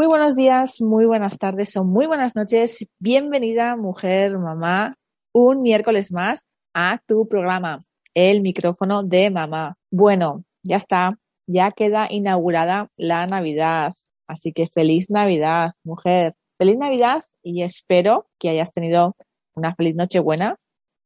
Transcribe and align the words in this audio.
Muy 0.00 0.06
buenos 0.06 0.34
días, 0.34 0.80
muy 0.80 1.04
buenas 1.04 1.36
tardes 1.36 1.76
o 1.76 1.84
muy 1.84 2.06
buenas 2.06 2.34
noches. 2.34 2.86
Bienvenida, 2.98 3.76
mujer, 3.76 4.38
mamá, 4.38 4.94
un 5.34 5.60
miércoles 5.60 6.10
más 6.10 6.46
a 6.72 7.02
tu 7.06 7.28
programa, 7.28 7.76
el 8.14 8.40
micrófono 8.40 9.02
de 9.02 9.28
mamá. 9.28 9.74
Bueno, 9.90 10.42
ya 10.62 10.76
está, 10.76 11.18
ya 11.46 11.70
queda 11.72 12.06
inaugurada 12.08 12.88
la 12.96 13.26
Navidad. 13.26 13.92
Así 14.26 14.54
que 14.54 14.68
feliz 14.68 15.10
Navidad, 15.10 15.72
mujer. 15.84 16.34
Feliz 16.56 16.78
Navidad 16.78 17.22
y 17.42 17.62
espero 17.62 18.26
que 18.38 18.48
hayas 18.48 18.72
tenido 18.72 19.14
una 19.54 19.74
feliz 19.74 19.96
Nochebuena 19.96 20.56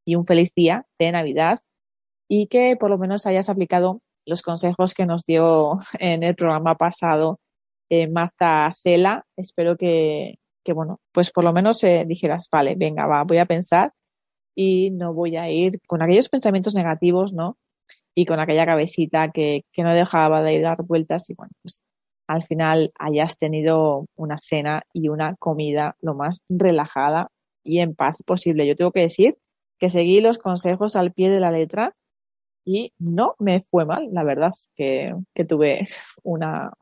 y 0.07 0.15
un 0.15 0.25
feliz 0.25 0.53
día 0.55 0.87
de 1.01 1.11
Navidad 1.11 1.63
y 2.29 2.47
que 2.47 2.77
por 2.77 2.91
lo 2.91 2.99
menos 2.99 3.27
hayas 3.27 3.49
aplicado 3.49 4.03
los 4.25 4.41
consejos 4.43 4.95
que 4.95 5.05
nos 5.05 5.25
dio 5.25 5.81
en 5.99 6.23
el 6.23 6.37
programa 6.37 6.77
pasado 6.77 7.41
eh, 8.03 8.09
Marta 8.09 8.73
Cela. 8.75 9.25
Espero 9.37 9.77
que, 9.77 10.39
bueno, 10.75 11.01
pues 11.13 11.31
por 11.31 11.45
lo 11.45 11.53
menos 11.53 11.83
eh, 11.85 12.05
dijeras, 12.07 12.49
vale, 12.51 12.75
venga, 12.77 13.07
va, 13.07 13.25
voy 13.25 13.39
a 13.39 13.47
pensar 13.47 13.93
y 14.55 14.91
no 14.91 15.13
voy 15.13 15.37
a 15.37 15.51
ir 15.51 15.81
con 15.87 16.03
aquellos 16.03 16.29
pensamientos 16.29 16.75
negativos, 16.75 17.33
¿no? 17.33 17.59
Y 18.15 18.27
con 18.27 18.41
aquella 18.41 18.67
cabecita 18.67 19.31
que, 19.31 19.65
que 19.73 19.83
no 19.83 19.93
dejaba 19.95 20.43
de 20.43 20.61
dar 20.61 20.83
vueltas 20.85 21.29
y 21.31 21.35
bueno, 21.35 21.53
pues 21.63 21.83
al 22.27 22.45
final 22.45 22.93
hayas 22.99 23.39
tenido 23.39 24.07
una 24.17 24.39
cena 24.41 24.83
y 24.93 25.09
una 25.09 25.37
comida 25.37 25.97
lo 26.01 26.15
más 26.15 26.43
relajada 26.49 27.29
y 27.65 27.81
en 27.81 27.95
paz 27.95 28.19
posible. 28.25 28.67
Yo 28.67 28.77
tengo 28.77 28.93
que 28.93 29.01
decir 29.01 29.37
que 29.79 29.89
seguí 29.89 30.21
los 30.21 30.39
consejos 30.39 30.97
al 30.97 31.13
pie 31.13 31.31
de 31.31 31.41
la 31.41 31.51
letra 31.51 31.95
y 32.65 32.93
no 32.99 33.35
me 33.39 33.61
fue 33.61 33.85
mal, 33.85 34.09
la 34.13 34.25
verdad, 34.25 34.53
que, 34.75 35.15
que 35.35 35.45
tuve 35.45 35.87
una, 36.23 36.73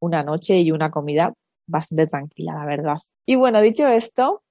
una 0.00 0.22
noche 0.22 0.58
y 0.58 0.70
una 0.70 0.90
comida 0.90 1.32
bastante 1.66 2.06
tranquila, 2.06 2.54
la 2.54 2.66
verdad. 2.66 2.96
Y 3.26 3.36
bueno, 3.36 3.60
dicho 3.60 3.86
esto, 3.86 4.42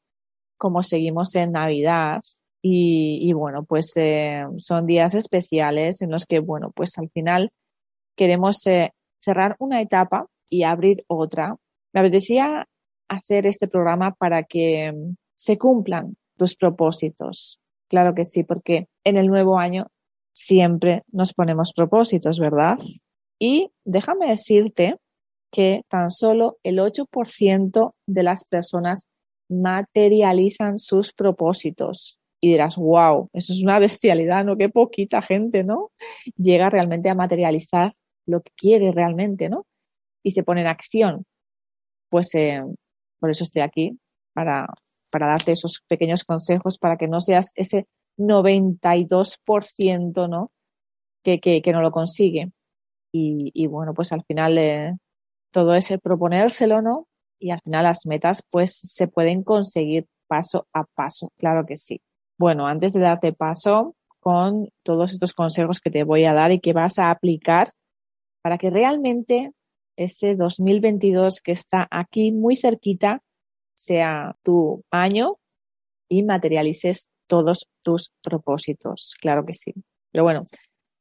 como 0.58 0.83
seguimos 0.83 1.36
en 1.36 1.52
Navidad 1.52 2.21
y, 2.65 3.33
bueno, 3.33 3.64
pues 3.65 3.92
eh, 3.98 4.45
son 4.58 4.86
días 4.86 5.15
especiales 5.15 6.02
en 6.02 6.11
los 6.11 6.26
que, 6.26 6.39
bueno, 6.39 6.71
pues 6.73 6.98
al 6.98 7.09
final 7.09 7.52
queremos 8.15 8.65
eh, 8.67 8.93
cerrar 9.20 9.58
una 9.59 9.81
etapa 9.81 10.27
y 10.49 10.64
abrir 10.64 11.04
otra. 11.08 11.58
Me 11.93 11.99
apetecía 11.99 12.65
hacer 13.10 13.45
este 13.45 13.67
programa 13.67 14.11
para 14.11 14.43
que 14.43 14.93
se 15.36 15.58
cumplan 15.58 16.15
tus 16.37 16.55
propósitos. 16.55 17.60
Claro 17.89 18.15
que 18.15 18.23
sí, 18.23 18.43
porque 18.43 18.87
en 19.04 19.17
el 19.17 19.27
nuevo 19.27 19.60
año 19.60 19.87
siempre 20.33 21.04
nos 21.11 21.33
ponemos 21.33 21.73
propósitos, 21.75 22.39
¿verdad? 22.39 22.80
Y 23.39 23.71
déjame 23.83 24.30
decirte 24.30 24.95
que 25.53 25.83
tan 25.87 26.09
solo 26.09 26.58
el 26.64 26.80
8% 26.80 27.93
de 28.08 28.23
las 28.23 28.47
personas 28.47 29.05
materializan 29.49 30.80
sus 30.80 31.14
propósitos. 31.14 32.17
Y 32.41 32.49
dirás, 32.49 32.75
wow, 32.75 33.30
eso 33.33 33.53
es 33.53 33.63
una 33.63 33.77
bestialidad, 33.80 34.43
¿no? 34.43 34.58
Qué 34.58 34.67
poquita 34.67 35.21
gente, 35.21 35.63
¿no? 35.63 35.92
Llega 36.36 36.71
realmente 36.71 37.09
a 37.09 37.15
materializar 37.15 37.93
lo 38.25 38.42
que 38.42 38.52
quiere 38.58 38.92
realmente, 38.92 39.47
¿no? 39.47 39.67
Y 40.23 40.31
se 40.31 40.43
pone 40.43 40.61
en 40.61 40.67
acción. 40.67 41.23
Pues 42.09 42.33
eh, 42.33 42.63
por 43.19 43.30
eso 43.30 43.43
estoy 43.43 43.61
aquí, 43.61 43.99
para, 44.33 44.65
para 45.11 45.27
darte 45.27 45.52
esos 45.52 45.83
pequeños 45.87 46.23
consejos 46.23 46.80
para 46.80 46.97
que 46.97 47.08
no 47.08 47.21
seas 47.21 47.52
ese 47.55 47.86
92%, 48.17 50.27
¿no? 50.27 50.52
Que, 51.23 51.39
que, 51.39 51.71
no 51.71 51.81
lo 51.81 51.92
consigue. 51.92 52.52
Y, 53.13 53.52
y 53.53 53.67
bueno, 53.67 53.93
pues 53.93 54.11
al 54.11 54.23
final 54.25 54.58
eh, 54.58 54.93
todo 55.53 55.75
es 55.75 55.89
el 55.91 55.99
proponérselo, 56.02 56.81
¿no? 56.81 57.08
Y 57.39 57.52
al 57.52 57.61
final 57.61 57.83
las 57.83 58.05
metas 58.05 58.43
pues 58.49 58.75
se 58.75 59.08
pueden 59.08 59.43
conseguir 59.43 60.08
paso 60.27 60.67
a 60.73 60.83
paso, 60.83 61.31
claro 61.37 61.65
que 61.65 61.77
sí. 61.77 62.02
Bueno, 62.37 62.67
antes 62.67 62.93
de 62.93 62.99
darte 62.99 63.31
paso 63.31 63.95
con 64.19 64.69
todos 64.83 65.13
estos 65.13 65.33
consejos 65.33 65.80
que 65.80 65.92
te 65.92 66.03
voy 66.03 66.25
a 66.25 66.33
dar 66.33 66.52
y 66.52 66.59
que 66.59 66.73
vas 66.73 66.97
a 66.99 67.11
aplicar 67.11 67.69
para 68.42 68.58
que 68.58 68.69
realmente 68.69 69.52
ese 69.95 70.36
2022 70.36 71.42
que 71.42 71.52
está 71.52 71.87
aquí 71.92 72.31
muy 72.31 72.55
cerquita 72.55 73.21
sea 73.75 74.36
tu 74.43 74.83
año 74.92 75.37
y 76.09 76.23
materialices 76.23 77.09
todos 77.27 77.69
tus 77.83 78.11
propósitos, 78.21 79.15
claro 79.21 79.45
que 79.45 79.53
sí. 79.53 79.73
Pero 80.11 80.23
bueno, 80.23 80.43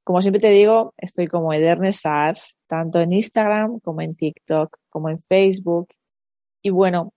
como 0.05 0.21
siempre 0.21 0.41
te 0.41 0.51
digo, 0.51 0.95
estoy 0.97 1.27
como 1.29 1.53
Edernes 1.53 2.01
Sars, 2.01 2.57
tanto 2.67 3.01
en 3.01 3.13
Instagram 3.13 3.79
como 3.81 4.01
en 4.01 4.15
TikTok, 4.15 4.77
como 4.91 5.09
en 5.09 5.21
Facebook. 5.29 5.89
Y 6.63 6.71
bueno, 6.71 7.13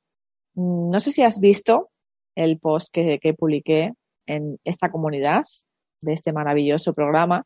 mm, 0.55 0.89
no 0.91 0.99
sé 0.99 1.11
si 1.11 1.23
has 1.23 1.39
visto 1.39 1.89
el 2.35 2.59
post 2.59 2.89
que, 2.93 3.19
que 3.19 3.33
publiqué 3.33 3.93
en 4.27 4.59
esta 4.63 4.91
comunidad 4.91 5.43
de 6.01 6.13
este 6.13 6.33
maravilloso 6.33 6.93
programa 6.93 7.43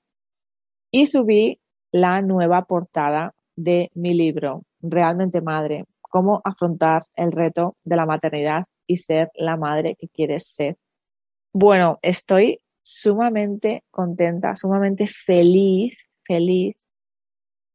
y 0.91 1.05
subí 1.05 1.59
la 1.91 2.21
nueva 2.21 2.63
portada 2.63 3.33
de 3.55 3.89
mi 3.93 4.13
libro, 4.13 4.63
Realmente 4.81 5.41
Madre, 5.41 5.85
cómo 6.01 6.41
afrontar 6.43 7.03
el 7.15 7.31
reto 7.31 7.75
de 7.83 7.95
la 7.95 8.05
maternidad 8.05 8.63
y 8.87 8.97
ser 8.97 9.29
la 9.35 9.57
madre 9.57 9.95
que 9.95 10.07
quieres 10.07 10.47
ser. 10.47 10.77
Bueno, 11.53 11.99
estoy 12.01 12.59
sumamente 12.89 13.83
contenta, 13.91 14.55
sumamente 14.55 15.05
feliz, 15.07 16.07
feliz, 16.23 16.75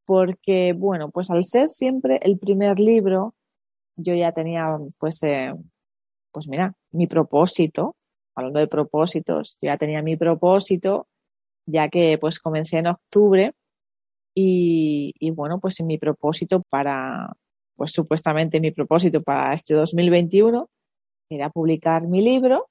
porque, 0.04 0.74
bueno, 0.74 1.10
pues 1.10 1.30
al 1.30 1.44
ser 1.44 1.68
siempre 1.68 2.18
el 2.22 2.38
primer 2.38 2.78
libro, 2.78 3.34
yo 3.96 4.14
ya 4.14 4.32
tenía, 4.32 4.68
pues, 4.98 5.22
eh, 5.22 5.54
pues 6.32 6.48
mira, 6.48 6.74
mi 6.92 7.06
propósito, 7.06 7.96
hablando 8.34 8.58
de 8.58 8.66
propósitos, 8.66 9.56
ya 9.62 9.76
tenía 9.78 10.02
mi 10.02 10.16
propósito, 10.16 11.06
ya 11.66 11.88
que 11.88 12.18
pues 12.18 12.40
comencé 12.40 12.78
en 12.78 12.88
octubre 12.88 13.52
y, 14.34 15.14
y 15.18 15.30
bueno, 15.30 15.60
pues 15.60 15.80
mi 15.82 15.98
propósito 15.98 16.62
para, 16.68 17.32
pues 17.76 17.92
supuestamente 17.92 18.60
mi 18.60 18.72
propósito 18.72 19.22
para 19.22 19.54
este 19.54 19.74
2021 19.74 20.68
era 21.30 21.50
publicar 21.50 22.06
mi 22.08 22.20
libro 22.20 22.68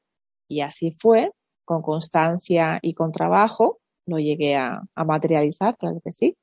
y 0.47 0.61
así 0.61 0.91
fue 0.99 1.31
con 1.65 1.81
constancia 1.81 2.79
y 2.81 2.93
con 2.93 3.11
trabajo, 3.11 3.79
lo 4.05 4.17
llegué 4.17 4.55
a, 4.55 4.81
materializar, 4.95 5.77
claro 5.77 5.99
que 6.03 6.11
sí, 6.11 6.35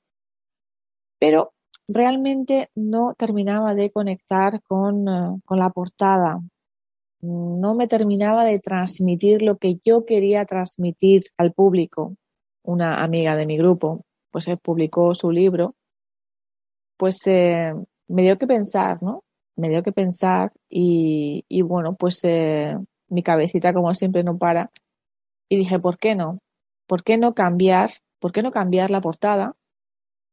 pero 1.19 1.53
realmente 1.89 2.71
no 2.75 3.15
terminaba 3.17 3.75
de 3.75 3.91
conectar 3.91 4.63
con, 4.63 5.09
eh, 5.09 5.41
con 5.45 5.59
la 5.59 5.71
portada, 5.71 6.37
no 7.23 7.75
me 7.75 7.87
terminaba 7.87 8.45
de 8.45 8.59
transmitir 8.59 9.43
lo 9.43 9.59
que 9.59 9.79
yo 9.85 10.05
quería 10.07 10.45
transmitir 10.47 11.25
al 11.37 11.53
público. 11.53 12.17
Una 12.63 12.95
amiga 12.95 13.37
de 13.37 13.47
mi 13.47 13.57
grupo, 13.57 14.05
pues 14.31 14.49
él 14.49 14.59
publicó 14.59 15.15
su 15.15 15.31
libro, 15.31 15.75
pues 16.97 17.17
eh, 17.27 17.73
me 18.09 18.23
dio 18.23 18.37
que 18.37 18.47
pensar, 18.47 19.03
¿no? 19.03 19.25
Me 19.57 19.69
dio 19.69 19.83
que 19.83 19.93
pensar 19.93 20.53
y, 20.69 21.45
y 21.49 21.63
bueno, 21.63 21.95
pues 21.95 22.21
eh, 22.25 22.75
mi 23.09 23.23
cabecita 23.23 23.73
como 23.73 23.93
siempre 23.95 24.23
no 24.23 24.39
para 24.39 24.71
y 25.51 25.59
dije, 25.59 25.79
¿por 25.79 25.99
qué 25.99 26.15
no? 26.15 26.39
¿Por 26.87 27.03
qué 27.03 27.19
no 27.19 27.35
cambiar? 27.35 27.91
¿Por 28.19 28.33
qué 28.33 28.43
no 28.43 28.51
cambiar 28.51 28.91
la 28.91 29.03
portada? 29.03 29.57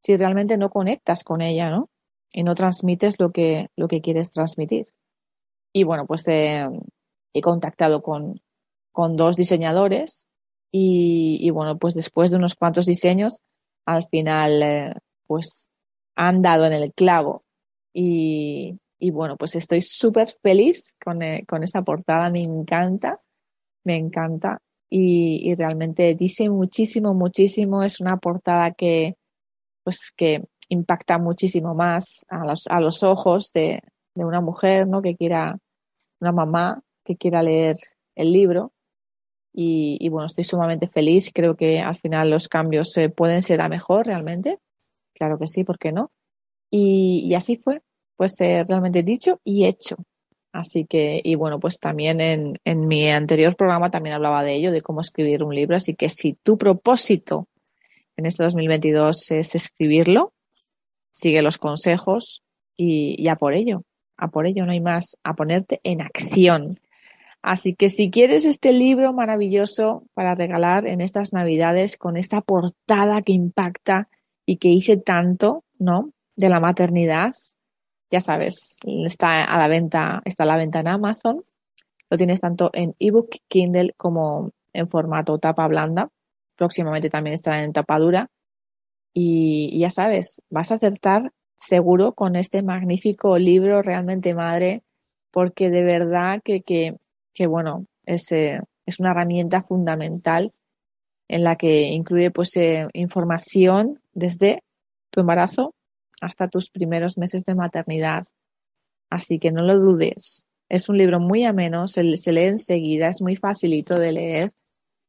si 0.01 0.15
realmente 0.15 0.57
no 0.57 0.69
conectas 0.69 1.23
con 1.23 1.41
ella, 1.41 1.69
¿no? 1.69 1.89
Y 2.31 2.43
no 2.43 2.55
transmites 2.55 3.19
lo 3.19 3.31
que, 3.31 3.67
lo 3.75 3.87
que 3.87 4.01
quieres 4.01 4.31
transmitir. 4.31 4.87
Y 5.73 5.83
bueno, 5.83 6.05
pues 6.05 6.27
eh, 6.27 6.67
he 7.33 7.41
contactado 7.41 8.01
con, 8.01 8.41
con 8.91 9.15
dos 9.15 9.35
diseñadores 9.35 10.27
y, 10.71 11.49
bueno, 11.51 11.77
pues 11.77 11.93
después 11.95 12.29
de 12.29 12.37
unos 12.37 12.55
cuantos 12.55 12.85
diseños, 12.85 13.41
al 13.85 14.07
final, 14.09 14.61
eh, 14.61 14.93
pues 15.25 15.71
han 16.15 16.41
dado 16.41 16.65
en 16.65 16.73
el 16.73 16.93
clavo. 16.93 17.41
Y, 17.93 18.77
y 18.99 19.11
bueno, 19.11 19.37
pues 19.37 19.55
estoy 19.55 19.81
súper 19.81 20.27
feliz 20.43 20.95
con, 21.03 21.21
eh, 21.23 21.43
con, 21.47 21.63
esta 21.63 21.81
portada, 21.81 22.29
me 22.29 22.43
encanta, 22.43 23.17
me 23.83 23.95
encanta. 23.95 24.59
Y, 24.89 25.41
y, 25.43 25.55
realmente 25.55 26.15
dice 26.15 26.49
muchísimo, 26.49 27.13
muchísimo. 27.13 27.83
Es 27.83 27.99
una 27.99 28.17
portada 28.17 28.71
que, 28.71 29.15
pues 29.83 30.11
que 30.15 30.43
impacta 30.69 31.17
muchísimo 31.17 31.75
más 31.75 32.25
a 32.29 32.45
los, 32.45 32.67
a 32.67 32.79
los 32.79 33.03
ojos 33.03 33.51
de, 33.53 33.81
de 34.15 34.25
una 34.25 34.41
mujer, 34.41 34.87
¿no? 34.87 35.01
Que 35.01 35.15
quiera, 35.15 35.57
una 36.19 36.31
mamá 36.31 36.81
que 37.05 37.15
quiera 37.15 37.43
leer 37.43 37.77
el 38.15 38.31
libro. 38.31 38.73
Y, 39.59 40.07
bueno, 40.09 40.27
estoy 40.27 40.43
sumamente 40.43 40.87
feliz. 40.87 41.31
Creo 41.33 41.55
que 41.55 41.79
al 41.79 41.97
final 41.97 42.29
los 42.29 42.47
cambios 42.47 42.95
eh, 42.97 43.09
pueden 43.09 43.41
ser 43.41 43.59
a 43.61 43.69
mejor 43.69 44.05
realmente. 44.05 44.57
Claro 45.15 45.39
que 45.39 45.47
sí, 45.47 45.63
¿por 45.63 45.79
qué 45.79 45.91
no? 45.91 46.11
Y, 46.69 47.25
y 47.27 47.33
así 47.33 47.57
fue, 47.57 47.81
pues 48.15 48.39
eh, 48.41 48.63
realmente 48.67 49.01
dicho 49.01 49.39
y 49.43 49.65
hecho. 49.65 49.95
Así 50.57 50.85
que, 50.85 51.21
y 51.23 51.35
bueno, 51.35 51.59
pues 51.59 51.79
también 51.79 52.19
en, 52.19 52.59
en 52.65 52.87
mi 52.87 53.11
anterior 53.11 53.55
programa 53.55 53.91
también 53.91 54.15
hablaba 54.15 54.43
de 54.43 54.55
ello, 54.55 54.71
de 54.71 54.81
cómo 54.81 55.01
escribir 55.01 55.43
un 55.43 55.53
libro. 55.53 55.75
Así 55.75 55.93
que 55.93 56.09
si 56.09 56.33
tu 56.33 56.57
propósito 56.57 57.45
en 58.15 58.25
este 58.25 58.43
2022 58.43 59.33
es 59.33 59.53
escribirlo, 59.53 60.33
sigue 61.13 61.43
los 61.43 61.59
consejos 61.59 62.41
y, 62.75 63.21
y 63.21 63.27
a 63.27 63.35
por 63.35 63.53
ello, 63.53 63.83
a 64.17 64.29
por 64.29 64.47
ello 64.47 64.65
no 64.65 64.71
hay 64.71 64.79
más, 64.81 65.19
a 65.23 65.35
ponerte 65.35 65.79
en 65.83 66.01
acción. 66.01 66.63
Así 67.43 67.75
que 67.75 67.89
si 67.89 68.09
quieres 68.09 68.47
este 68.47 68.73
libro 68.73 69.13
maravilloso 69.13 70.05
para 70.15 70.33
regalar 70.33 70.87
en 70.87 71.01
estas 71.01 71.33
navidades 71.33 71.97
con 71.99 72.17
esta 72.17 72.41
portada 72.41 73.21
que 73.21 73.33
impacta 73.33 74.09
y 74.43 74.57
que 74.57 74.69
hice 74.69 74.97
tanto, 74.97 75.63
¿no? 75.77 76.13
De 76.35 76.49
la 76.49 76.59
maternidad, 76.59 77.35
ya 78.09 78.21
sabes, 78.21 78.79
está 79.05 79.43
a 79.43 79.57
la 79.57 79.67
venta, 79.67 80.21
está 80.25 80.43
a 80.43 80.47
la 80.47 80.57
venta 80.57 80.79
en 80.79 80.87
Amazon. 80.87 81.37
Lo 82.09 82.17
tienes 82.17 82.39
tanto 82.39 82.69
en 82.73 82.95
ebook, 82.99 83.29
Kindle 83.47 83.93
como 83.97 84.51
en 84.73 84.87
formato 84.87 85.37
tapa 85.39 85.67
blanda. 85.67 86.09
Próximamente 86.55 87.09
también 87.09 87.33
estará 87.33 87.63
en 87.63 87.73
tapa 87.73 87.99
dura. 87.99 88.27
Y, 89.13 89.77
ya 89.79 89.89
sabes, 89.89 90.41
vas 90.49 90.71
a 90.71 90.75
acertar 90.75 91.33
seguro 91.55 92.13
con 92.13 92.35
este 92.35 92.61
magnífico 92.61 93.37
libro 93.39 93.81
realmente 93.81 94.35
madre, 94.35 94.83
porque 95.31 95.69
de 95.69 95.83
verdad 95.83 96.39
que, 96.43 96.61
que, 96.61 96.95
que 97.33 97.47
bueno, 97.47 97.85
es, 98.05 98.31
eh, 98.31 98.59
es 98.85 98.99
una 98.99 99.11
herramienta 99.11 99.61
fundamental 99.61 100.49
en 101.27 101.43
la 101.43 101.55
que 101.55 101.87
incluye 101.87 102.31
pues 102.31 102.55
eh, 102.57 102.87
información 102.93 103.99
desde 104.13 104.63
tu 105.09 105.19
embarazo 105.19 105.73
hasta 106.21 106.47
tus 106.47 106.69
primeros 106.69 107.17
meses 107.17 107.43
de 107.45 107.55
maternidad. 107.55 108.23
Así 109.09 109.39
que 109.39 109.51
no 109.51 109.63
lo 109.63 109.77
dudes. 109.79 110.45
Es 110.69 110.89
un 110.89 110.97
libro 110.97 111.19
muy 111.19 111.45
ameno, 111.45 111.87
se, 111.87 112.03
lee 112.03 112.43
enseguida, 112.43 113.07
es 113.07 113.21
muy 113.21 113.35
facilito 113.35 113.97
de 113.97 114.11
leer 114.11 114.51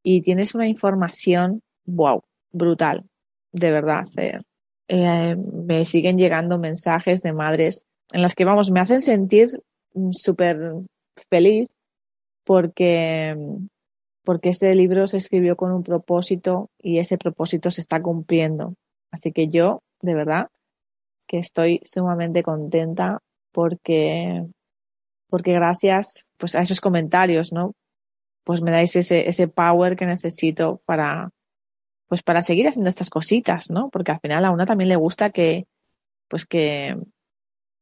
y 0.04 0.22
tienes 0.22 0.54
una 0.54 0.68
información, 0.68 1.62
wow, 1.84 2.22
brutal, 2.52 3.04
de 3.52 3.70
verdad. 3.72 4.04
Eh, 4.16 4.38
eh, 4.88 5.36
me 5.36 5.84
siguen 5.84 6.16
llegando 6.16 6.58
mensajes 6.58 7.22
de 7.22 7.32
madres 7.32 7.84
en 8.12 8.22
las 8.22 8.34
que, 8.34 8.44
vamos, 8.44 8.70
me 8.70 8.80
hacen 8.80 9.00
sentir 9.00 9.48
súper 10.12 10.58
feliz 11.28 11.68
porque, 12.44 13.36
porque 14.24 14.50
ese 14.50 14.74
libro 14.74 15.06
se 15.06 15.18
escribió 15.18 15.56
con 15.56 15.72
un 15.72 15.82
propósito 15.82 16.70
y 16.78 16.98
ese 16.98 17.18
propósito 17.18 17.70
se 17.70 17.80
está 17.80 18.00
cumpliendo. 18.00 18.74
Así 19.10 19.32
que 19.32 19.48
yo, 19.48 19.82
de 20.00 20.14
verdad, 20.14 20.48
que 21.28 21.38
estoy 21.38 21.80
sumamente 21.84 22.42
contenta 22.42 23.18
porque, 23.52 24.44
porque 25.28 25.52
gracias 25.52 26.28
pues, 26.38 26.56
a 26.56 26.62
esos 26.62 26.80
comentarios, 26.80 27.52
¿no? 27.52 27.74
Pues 28.44 28.62
me 28.62 28.70
dais 28.72 28.96
ese, 28.96 29.28
ese 29.28 29.46
power 29.46 29.94
que 29.94 30.06
necesito 30.06 30.80
para, 30.86 31.30
pues 32.08 32.22
para 32.22 32.42
seguir 32.42 32.66
haciendo 32.66 32.88
estas 32.88 33.10
cositas, 33.10 33.70
¿no? 33.70 33.90
Porque 33.90 34.12
al 34.12 34.20
final 34.20 34.44
a 34.44 34.50
una 34.50 34.64
también 34.66 34.88
le 34.88 34.96
gusta 34.96 35.30
que, 35.30 35.66
pues 36.28 36.46
que, 36.46 36.96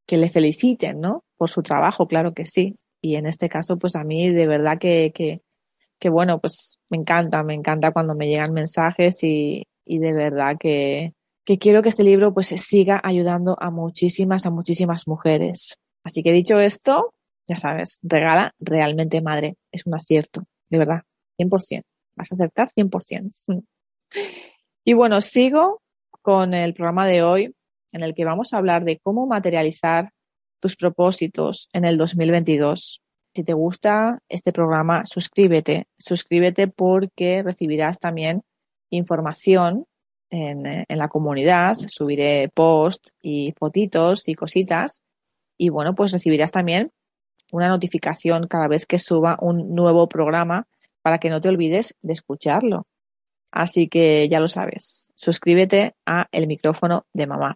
que 0.06 0.16
le 0.16 0.28
feliciten, 0.28 1.00
¿no? 1.00 1.24
Por 1.36 1.48
su 1.48 1.62
trabajo, 1.62 2.08
claro 2.08 2.34
que 2.34 2.44
sí. 2.44 2.74
Y 3.00 3.14
en 3.14 3.26
este 3.26 3.48
caso, 3.48 3.78
pues 3.78 3.94
a 3.94 4.02
mí 4.02 4.28
de 4.30 4.46
verdad 4.48 4.78
que, 4.78 5.12
que, 5.12 6.08
bueno, 6.08 6.40
pues 6.40 6.80
me 6.90 6.98
encanta, 6.98 7.44
me 7.44 7.54
encanta 7.54 7.92
cuando 7.92 8.14
me 8.16 8.26
llegan 8.28 8.52
mensajes 8.52 9.22
y, 9.22 9.62
y 9.84 9.98
de 9.98 10.12
verdad 10.12 10.56
que, 10.58 11.12
que 11.46 11.58
quiero 11.58 11.80
que 11.80 11.88
este 11.88 12.02
libro 12.02 12.34
pues 12.34 12.48
siga 12.48 13.00
ayudando 13.02 13.56
a 13.60 13.70
muchísimas, 13.70 14.44
a 14.46 14.50
muchísimas 14.50 15.06
mujeres. 15.06 15.78
Así 16.02 16.24
que 16.24 16.32
dicho 16.32 16.58
esto, 16.58 17.14
ya 17.48 17.56
sabes, 17.56 18.00
regala 18.02 18.54
realmente 18.58 19.22
madre. 19.22 19.56
Es 19.70 19.86
un 19.86 19.94
acierto, 19.94 20.42
de 20.68 20.78
verdad, 20.78 21.02
100%. 21.38 21.82
Vas 22.16 22.32
a 22.32 22.34
acertar 22.34 22.68
100%. 22.76 23.64
Y 24.84 24.92
bueno, 24.94 25.20
sigo 25.20 25.82
con 26.20 26.52
el 26.52 26.74
programa 26.74 27.06
de 27.06 27.22
hoy 27.22 27.54
en 27.92 28.02
el 28.02 28.14
que 28.14 28.24
vamos 28.24 28.52
a 28.52 28.58
hablar 28.58 28.84
de 28.84 28.98
cómo 28.98 29.26
materializar 29.26 30.10
tus 30.60 30.74
propósitos 30.74 31.68
en 31.72 31.84
el 31.84 31.96
2022. 31.96 33.02
Si 33.34 33.44
te 33.44 33.52
gusta 33.52 34.18
este 34.28 34.52
programa, 34.52 35.04
suscríbete. 35.04 35.86
Suscríbete 35.96 36.66
porque 36.66 37.44
recibirás 37.44 38.00
también 38.00 38.42
información 38.90 39.86
en, 40.30 40.66
en 40.88 40.98
la 40.98 41.08
comunidad, 41.08 41.74
subiré 41.86 42.48
posts 42.48 43.12
y 43.22 43.52
fotitos 43.52 44.28
y 44.28 44.34
cositas. 44.34 45.02
Y 45.58 45.70
bueno, 45.70 45.94
pues 45.94 46.12
recibirás 46.12 46.50
también 46.50 46.92
una 47.52 47.68
notificación 47.68 48.46
cada 48.46 48.68
vez 48.68 48.86
que 48.86 48.98
suba 48.98 49.38
un 49.40 49.74
nuevo 49.74 50.08
programa 50.08 50.66
para 51.02 51.18
que 51.18 51.30
no 51.30 51.40
te 51.40 51.48
olvides 51.48 51.94
de 52.02 52.12
escucharlo. 52.12 52.86
Así 53.52 53.88
que 53.88 54.28
ya 54.28 54.40
lo 54.40 54.48
sabes, 54.48 55.10
suscríbete 55.14 55.94
a 56.04 56.26
El 56.32 56.46
micrófono 56.46 57.06
de 57.12 57.26
mamá. 57.26 57.54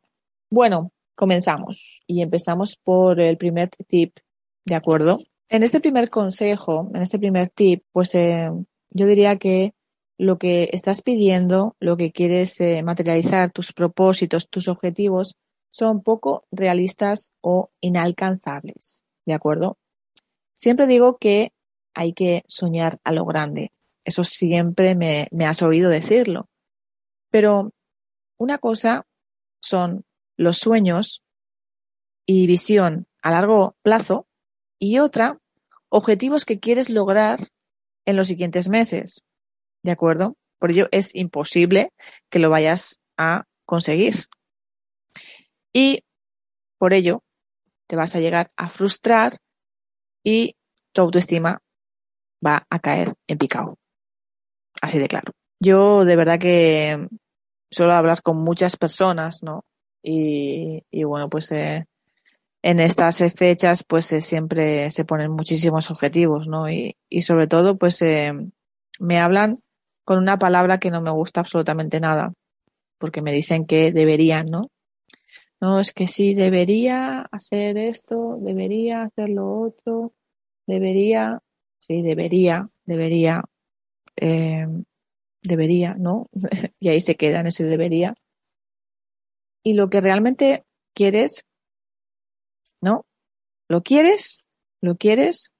Bueno, 0.50 0.92
comenzamos 1.14 2.00
y 2.06 2.22
empezamos 2.22 2.78
por 2.82 3.20
el 3.20 3.36
primer 3.36 3.68
tip, 3.88 4.16
¿de 4.64 4.74
acuerdo? 4.76 5.16
En 5.48 5.62
este 5.62 5.80
primer 5.80 6.08
consejo, 6.08 6.88
en 6.94 7.02
este 7.02 7.18
primer 7.18 7.50
tip, 7.50 7.82
pues 7.92 8.14
eh, 8.14 8.48
yo 8.90 9.06
diría 9.06 9.36
que 9.36 9.74
lo 10.20 10.38
que 10.38 10.68
estás 10.74 11.00
pidiendo, 11.00 11.76
lo 11.80 11.96
que 11.96 12.12
quieres 12.12 12.60
eh, 12.60 12.82
materializar, 12.82 13.50
tus 13.50 13.72
propósitos, 13.72 14.50
tus 14.50 14.68
objetivos, 14.68 15.36
son 15.70 16.02
poco 16.02 16.44
realistas 16.52 17.32
o 17.40 17.70
inalcanzables. 17.80 19.02
¿De 19.24 19.32
acuerdo? 19.32 19.78
Siempre 20.56 20.86
digo 20.86 21.16
que 21.16 21.54
hay 21.94 22.12
que 22.12 22.44
soñar 22.48 23.00
a 23.02 23.12
lo 23.12 23.24
grande. 23.24 23.72
Eso 24.04 24.22
siempre 24.22 24.94
me, 24.94 25.26
me 25.32 25.46
has 25.46 25.62
oído 25.62 25.88
decirlo. 25.88 26.50
Pero 27.30 27.72
una 28.36 28.58
cosa 28.58 29.06
son 29.62 30.04
los 30.36 30.58
sueños 30.58 31.22
y 32.26 32.46
visión 32.46 33.06
a 33.22 33.30
largo 33.30 33.74
plazo 33.82 34.26
y 34.78 34.98
otra, 34.98 35.40
objetivos 35.88 36.44
que 36.44 36.60
quieres 36.60 36.90
lograr 36.90 37.48
en 38.04 38.16
los 38.16 38.28
siguientes 38.28 38.68
meses. 38.68 39.22
¿De 39.82 39.90
acuerdo? 39.90 40.36
Por 40.58 40.70
ello 40.70 40.88
es 40.92 41.14
imposible 41.14 41.92
que 42.28 42.38
lo 42.38 42.50
vayas 42.50 43.00
a 43.16 43.44
conseguir. 43.64 44.26
Y 45.72 46.04
por 46.78 46.92
ello 46.92 47.22
te 47.86 47.96
vas 47.96 48.14
a 48.14 48.20
llegar 48.20 48.50
a 48.56 48.68
frustrar 48.68 49.36
y 50.24 50.54
tu 50.92 51.02
autoestima 51.02 51.60
va 52.44 52.66
a 52.68 52.78
caer 52.78 53.14
en 53.26 53.38
picado. 53.38 53.78
Así 54.80 54.98
de 54.98 55.08
claro. 55.08 55.32
Yo 55.60 56.04
de 56.04 56.16
verdad 56.16 56.38
que 56.38 57.08
suelo 57.70 57.92
hablar 57.92 58.22
con 58.22 58.38
muchas 58.38 58.76
personas, 58.76 59.42
¿no? 59.42 59.64
Y, 60.02 60.82
bueno, 61.04 61.28
pues 61.28 61.52
eh, 61.52 61.86
en 62.62 62.80
estas 62.80 63.18
fechas 63.34 63.84
pues 63.84 64.10
eh, 64.12 64.20
siempre 64.22 64.90
se 64.90 65.04
ponen 65.04 65.30
muchísimos 65.30 65.90
objetivos, 65.90 66.48
¿no? 66.48 66.70
Y, 66.70 66.96
y 67.10 67.22
sobre 67.22 67.46
todo 67.46 67.76
pues 67.76 68.00
eh, 68.00 68.32
me 68.98 69.18
hablan 69.18 69.58
con 70.04 70.18
una 70.18 70.38
palabra 70.38 70.78
que 70.78 70.90
no 70.90 71.00
me 71.00 71.10
gusta 71.10 71.40
absolutamente 71.40 72.00
nada, 72.00 72.32
porque 72.98 73.22
me 73.22 73.32
dicen 73.32 73.66
que 73.66 73.92
deberían, 73.92 74.46
¿no? 74.46 74.68
No, 75.60 75.78
es 75.80 75.92
que 75.92 76.06
sí, 76.06 76.34
debería 76.34 77.22
hacer 77.32 77.76
esto, 77.78 78.36
debería 78.44 79.02
hacer 79.02 79.28
lo 79.30 79.60
otro, 79.60 80.14
debería, 80.66 81.40
sí, 81.78 82.02
debería, 82.02 82.62
debería, 82.84 83.42
eh, 84.16 84.64
debería, 85.42 85.94
¿no? 85.98 86.26
y 86.80 86.88
ahí 86.88 87.00
se 87.00 87.16
queda 87.16 87.40
en 87.40 87.48
ese 87.48 87.64
debería. 87.64 88.14
y 89.62 89.74
lo 89.74 89.88
que 89.90 90.00
realmente 90.00 90.62
quieres, 90.94 91.44
¿no? 92.80 93.04
¿Lo 93.68 93.82
quieres? 93.82 94.48
¿Lo 94.80 94.96
quieres? 94.96 95.50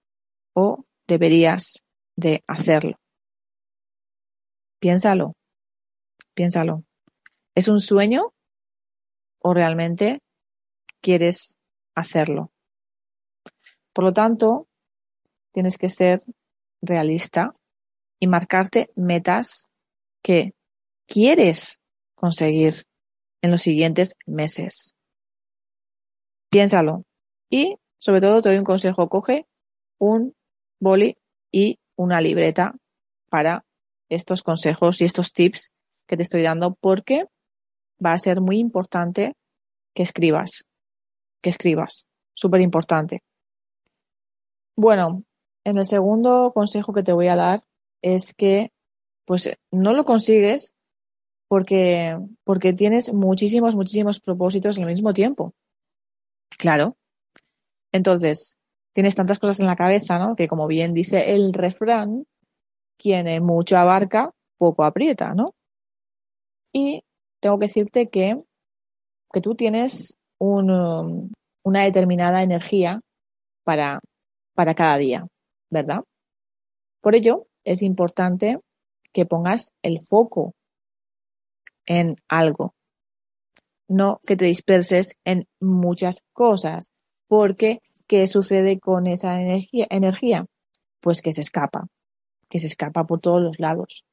¿O 0.55 0.79
deberías 1.07 1.83
de 2.17 2.43
hacerlo? 2.47 3.00
Piénsalo, 4.81 5.37
piénsalo. 6.33 6.85
¿Es 7.55 7.69
un 7.69 7.81
sueño 7.81 8.33
o 9.39 9.53
realmente 9.53 10.23
quieres 11.03 11.59
hacerlo? 11.95 12.51
Por 13.93 14.05
lo 14.05 14.13
tanto, 14.13 14.69
tienes 15.53 15.77
que 15.77 15.91
ser 15.91 16.23
realista 16.81 17.51
y 18.19 18.27
marcarte 18.27 18.91
metas 18.97 19.71
que 20.23 20.55
quieres 21.07 21.79
conseguir 22.15 22.87
en 23.43 23.51
los 23.51 23.61
siguientes 23.61 24.17
meses. 24.27 24.97
Piénsalo. 26.51 27.05
Y 27.51 27.77
sobre 27.99 28.23
todo 28.23 28.41
te 28.41 28.49
doy 28.49 28.59
un 28.59 28.65
consejo, 28.65 29.11
coge 29.11 29.47
un 29.99 30.35
boli 30.81 31.19
y 31.53 31.79
una 31.97 32.23
libreta 32.23 32.75
para 33.29 33.67
estos 34.11 34.43
consejos 34.43 35.01
y 35.01 35.05
estos 35.05 35.33
tips 35.33 35.73
que 36.07 36.17
te 36.17 36.23
estoy 36.23 36.43
dando 36.43 36.75
porque 36.75 37.27
va 38.05 38.13
a 38.13 38.19
ser 38.19 38.41
muy 38.41 38.59
importante 38.59 39.37
que 39.95 40.03
escribas, 40.03 40.65
que 41.43 41.51
escribas, 41.51 42.07
súper 42.35 42.61
importante. 42.61 43.23
Bueno, 44.77 45.25
en 45.65 45.79
el 45.79 45.85
segundo 45.85 46.53
consejo 46.53 46.93
que 46.93 47.03
te 47.03 47.13
voy 47.13 47.29
a 47.29 47.37
dar 47.37 47.65
es 48.03 48.35
que 48.35 48.73
pues 49.27 49.57
no 49.71 49.93
lo 49.93 50.05
consigues 50.05 50.75
porque, 51.49 52.17
porque 52.45 52.73
tienes 52.73 53.13
muchísimos, 53.13 53.77
muchísimos 53.77 54.21
propósitos 54.21 54.79
al 54.79 54.87
mismo 54.87 55.13
tiempo. 55.13 55.55
Claro. 56.59 56.97
Entonces, 57.93 58.57
tienes 58.93 59.15
tantas 59.15 59.39
cosas 59.39 59.61
en 59.61 59.67
la 59.67 59.77
cabeza, 59.77 60.19
¿no? 60.19 60.37
Que 60.37 60.49
como 60.49 60.67
bien 60.67 60.95
dice 60.95 61.33
el 61.33 61.53
refrán, 61.53 62.25
quien 63.01 63.43
mucho 63.43 63.79
abarca, 63.79 64.31
poco 64.59 64.85
aprieta, 64.85 65.35
¿no? 65.35 65.47
Y 66.73 67.03
tengo 67.41 67.59
que 67.59 67.67
decirte 67.67 68.09
que, 68.09 68.41
que 69.33 69.41
tú 69.41 69.55
tienes 69.55 70.17
um, 70.39 71.31
una 71.65 71.85
determinada 71.85 72.43
energía 72.43 73.01
para, 73.65 74.01
para 74.55 74.75
cada 74.75 74.99
día, 74.99 75.27
¿verdad? 75.71 76.05
Por 77.01 77.15
ello, 77.15 77.47
es 77.65 77.83
importante 77.83 78.59
que 79.13 79.27
pongas 79.27 79.73
el 79.83 79.99
foco 80.01 80.53
en 81.87 82.17
algo, 82.29 82.75
no 83.89 84.21
que 84.27 84.37
te 84.37 84.45
disperses 84.45 85.17
en 85.25 85.47
muchas 85.61 86.23
cosas, 86.33 86.93
porque 87.27 87.79
¿qué 88.07 88.27
sucede 88.27 88.79
con 88.79 89.07
esa 89.07 89.41
energía? 89.41 89.87
energía? 89.91 90.47
Pues 91.01 91.23
que 91.23 91.33
se 91.33 91.41
escapa, 91.41 91.87
que 92.51 92.59
se 92.59 92.67
escapa 92.67 93.05
por 93.05 93.21
todos 93.21 93.41
los 93.41 93.59
lados. 93.59 94.05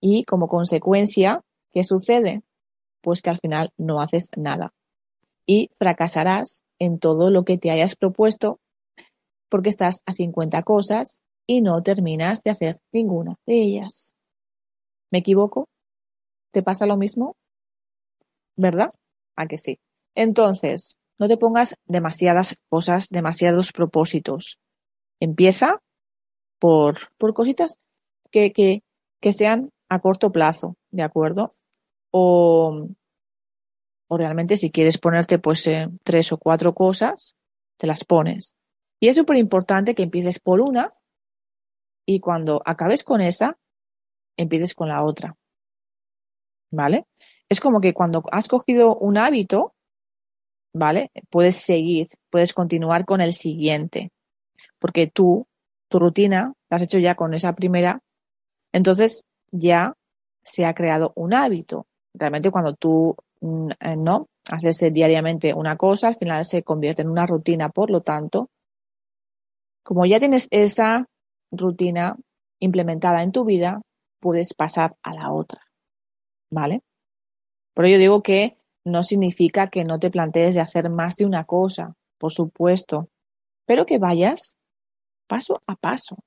Y 0.00 0.24
como 0.24 0.48
consecuencia, 0.48 1.42
¿qué 1.72 1.84
sucede? 1.84 2.42
Pues 3.00 3.22
que 3.22 3.30
al 3.30 3.38
final 3.38 3.72
no 3.78 4.00
haces 4.00 4.30
nada 4.36 4.74
y 5.46 5.70
fracasarás 5.74 6.64
en 6.78 6.98
todo 6.98 7.30
lo 7.30 7.44
que 7.44 7.58
te 7.58 7.70
hayas 7.70 7.96
propuesto 7.96 8.58
porque 9.48 9.68
estás 9.68 10.02
a 10.06 10.12
50 10.12 10.62
cosas 10.62 11.22
y 11.46 11.60
no 11.60 11.82
terminas 11.82 12.42
de 12.42 12.50
hacer 12.50 12.76
ninguna 12.92 13.36
de 13.46 13.62
ellas. 13.62 14.14
¿Me 15.10 15.18
equivoco? 15.18 15.68
¿Te 16.52 16.62
pasa 16.62 16.86
lo 16.86 16.96
mismo? 16.96 17.36
¿Verdad? 18.56 18.92
A 19.36 19.46
que 19.46 19.58
sí. 19.58 19.78
Entonces, 20.14 20.96
no 21.18 21.28
te 21.28 21.36
pongas 21.36 21.76
demasiadas 21.86 22.56
cosas, 22.68 23.08
demasiados 23.10 23.72
propósitos. 23.72 24.58
Empieza 25.20 25.80
por, 26.62 27.12
por 27.18 27.34
cositas 27.34 27.80
que, 28.30 28.52
que, 28.52 28.84
que 29.20 29.32
sean 29.32 29.68
a 29.88 29.98
corto 29.98 30.30
plazo, 30.30 30.76
¿de 30.92 31.02
acuerdo? 31.02 31.50
O, 32.12 32.86
o 34.06 34.16
realmente 34.16 34.56
si 34.56 34.70
quieres 34.70 34.96
ponerte 34.98 35.40
pues 35.40 35.66
eh, 35.66 35.88
tres 36.04 36.30
o 36.30 36.38
cuatro 36.38 36.72
cosas, 36.72 37.34
te 37.78 37.88
las 37.88 38.04
pones. 38.04 38.54
Y 39.00 39.08
es 39.08 39.16
súper 39.16 39.38
importante 39.38 39.96
que 39.96 40.04
empieces 40.04 40.38
por 40.38 40.60
una 40.60 40.88
y 42.06 42.20
cuando 42.20 42.62
acabes 42.64 43.02
con 43.02 43.20
esa, 43.20 43.58
empieces 44.36 44.72
con 44.72 44.88
la 44.88 45.02
otra. 45.02 45.34
¿Vale? 46.70 47.06
Es 47.48 47.58
como 47.58 47.80
que 47.80 47.92
cuando 47.92 48.22
has 48.30 48.46
cogido 48.46 48.94
un 48.94 49.18
hábito, 49.18 49.74
¿vale? 50.72 51.10
Puedes 51.28 51.56
seguir, 51.56 52.06
puedes 52.30 52.52
continuar 52.52 53.04
con 53.04 53.20
el 53.20 53.32
siguiente. 53.32 54.12
Porque 54.78 55.08
tú, 55.08 55.48
tu 55.92 55.98
rutina, 55.98 56.54
la 56.70 56.76
has 56.76 56.82
hecho 56.82 56.98
ya 56.98 57.14
con 57.14 57.34
esa 57.34 57.52
primera, 57.52 58.00
entonces 58.72 59.26
ya 59.52 59.94
se 60.42 60.64
ha 60.64 60.74
creado 60.74 61.12
un 61.14 61.34
hábito. 61.34 61.86
Realmente 62.14 62.50
cuando 62.50 62.74
tú 62.74 63.14
mm, 63.40 63.70
eh, 63.78 63.96
no 63.96 64.26
haces 64.50 64.92
diariamente 64.92 65.54
una 65.54 65.76
cosa, 65.76 66.08
al 66.08 66.16
final 66.16 66.44
se 66.44 66.62
convierte 66.62 67.02
en 67.02 67.10
una 67.10 67.26
rutina. 67.26 67.68
Por 67.68 67.90
lo 67.90 68.00
tanto, 68.00 68.48
como 69.84 70.06
ya 70.06 70.18
tienes 70.18 70.48
esa 70.50 71.06
rutina 71.50 72.16
implementada 72.58 73.22
en 73.22 73.32
tu 73.32 73.44
vida, 73.44 73.82
puedes 74.18 74.54
pasar 74.54 74.96
a 75.02 75.14
la 75.14 75.30
otra. 75.30 75.60
¿Vale? 76.50 76.80
Por 77.74 77.86
ello 77.86 77.98
digo 77.98 78.22
que 78.22 78.56
no 78.84 79.02
significa 79.02 79.68
que 79.68 79.84
no 79.84 79.98
te 79.98 80.10
plantees 80.10 80.54
de 80.54 80.60
hacer 80.62 80.88
más 80.88 81.16
de 81.16 81.26
una 81.26 81.44
cosa, 81.44 81.94
por 82.18 82.32
supuesto, 82.32 83.08
pero 83.66 83.86
que 83.86 83.98
vayas 83.98 84.56
paso 85.32 85.62
a 85.66 85.76
paso, 85.76 86.18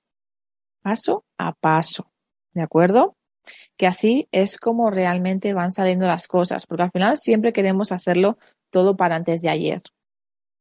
paso 0.81 1.25
a 1.37 1.53
paso, 1.53 2.11
¿de 2.55 2.63
acuerdo? 2.63 3.15
Que 3.77 3.85
así 3.85 4.27
es 4.31 4.57
como 4.57 4.89
realmente 4.89 5.53
van 5.53 5.69
saliendo 5.69 6.07
las 6.07 6.27
cosas, 6.27 6.65
porque 6.65 6.81
al 6.81 6.91
final 6.91 7.15
siempre 7.15 7.53
queremos 7.53 7.91
hacerlo 7.91 8.35
todo 8.71 8.97
para 8.97 9.15
antes 9.15 9.43
de 9.43 9.49
ayer, 9.49 9.83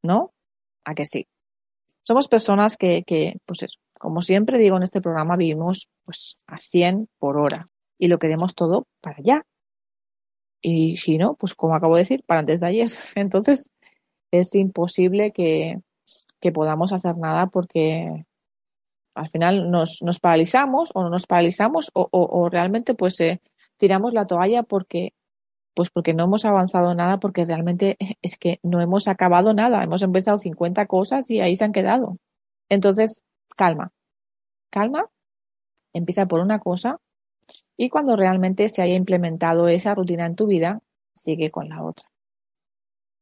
¿no? 0.03 0.35
A 0.85 0.95
que 0.95 1.07
sí. 1.07 1.27
Somos 2.07 2.29
personas 2.29 2.77
que, 2.77 3.03
que 3.05 3.39
pues 3.47 3.63
eso, 3.63 3.79
como 3.99 4.21
siempre 4.21 4.59
digo 4.59 4.77
en 4.77 4.83
este 4.83 5.01
programa, 5.01 5.39
vivimos 5.39 5.89
pues 6.05 6.45
a 6.47 6.61
100 6.61 7.09
por 7.19 7.39
hora 7.39 7.71
y 7.99 8.09
lo 8.09 8.19
queremos 8.19 8.55
todo 8.55 8.87
para 9.01 9.17
allá. 9.21 9.47
Y 10.61 10.99
si 10.99 11.17
no, 11.17 11.35
pues 11.37 11.55
como 11.55 11.75
acabo 11.77 11.97
de 11.97 12.03
decir, 12.03 12.25
para 12.27 12.41
antes 12.41 12.61
de 12.61 12.67
ayer. 12.67 12.91
Entonces 13.15 13.71
es 14.31 14.55
imposible 14.55 15.31
que, 15.31 15.81
que 16.43 16.53
podamos 16.53 16.93
hacer 16.93 17.17
nada 17.17 17.47
porque 17.47 18.27
al 19.15 19.29
final 19.29 19.71
nos, 19.71 20.03
nos 20.03 20.21
paralizamos 20.21 20.91
o 20.95 21.03
no 21.03 21.11
nos 21.11 21.27
paralizamos 21.27 21.91
o, 21.95 22.09
o, 22.11 22.49
realmente 22.49 22.95
pues 22.95 23.21
eh, 23.21 23.41
tiramos 23.77 24.13
la 24.13 24.27
toalla 24.27 24.63
porque 24.63 25.15
pues 25.75 25.91
porque 25.91 26.15
no 26.15 26.25
hemos 26.25 26.45
avanzado 26.45 26.95
nada, 26.95 27.19
porque 27.19 27.45
realmente 27.45 27.97
es 28.23 28.39
que 28.39 28.61
no 28.63 28.81
hemos 28.81 29.09
acabado 29.09 29.55
nada. 29.55 29.83
Hemos 29.83 30.03
empezado 30.03 30.39
50 30.39 30.87
cosas 30.87 31.31
y 31.31 31.41
ahí 31.41 31.57
se 31.57 31.65
han 31.65 31.73
quedado. 31.73 32.19
Entonces, 32.69 33.23
calma, 33.57 33.93
calma, 34.71 35.09
empieza 35.93 36.27
por 36.27 36.41
una 36.41 36.59
cosa 36.61 36.99
y 37.77 37.89
cuando 37.89 38.17
realmente 38.17 38.69
se 38.69 38.83
haya 38.83 38.95
implementado 38.95 39.69
esa 39.69 39.95
rutina 39.95 40.27
en 40.27 40.37
tu 40.37 40.47
vida, 40.47 40.81
sigue 41.13 41.51
con 41.51 41.69
la 41.69 41.83
otra. 41.83 42.09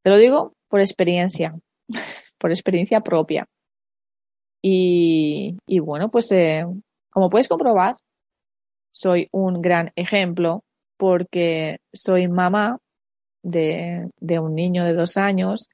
Te 0.02 0.10
lo 0.10 0.16
digo 0.16 0.54
por 0.68 0.80
experiencia, 0.80 1.54
por 2.38 2.50
experiencia 2.50 3.00
propia. 3.00 3.46
Y, 4.62 5.56
bueno, 5.80 6.10
pues 6.10 6.30
eh, 6.32 6.64
como 7.10 7.28
puedes 7.28 7.48
comprobar, 7.48 7.96
soy 8.92 9.28
un 9.32 9.60
gran 9.60 9.90
ejemplo 9.96 10.64
porque 10.96 11.78
soy 11.92 12.28
mamá 12.28 12.78
de, 13.42 14.08
de 14.20 14.38
un 14.38 14.54
niño 14.54 14.84
de 14.84 14.94
dos 14.94 15.16
años 15.16 15.68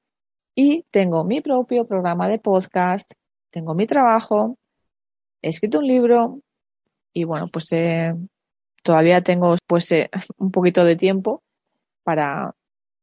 y 0.54 0.84
tengo 0.90 1.24
mi 1.24 1.40
propio 1.40 1.86
programa 1.86 2.28
de 2.28 2.38
podcast, 2.38 3.12
tengo 3.50 3.74
mi 3.74 3.86
trabajo, 3.86 4.56
he 5.42 5.50
escrito 5.50 5.80
un 5.80 5.86
libro 5.86 6.40
y 7.12 7.24
bueno, 7.24 7.46
pues 7.52 7.70
eh, 7.72 8.14
todavía 8.82 9.20
tengo 9.22 9.56
pues 9.66 9.92
eh, 9.92 10.10
un 10.38 10.50
poquito 10.50 10.84
de 10.84 10.96
tiempo 10.96 11.42
para 12.04 12.54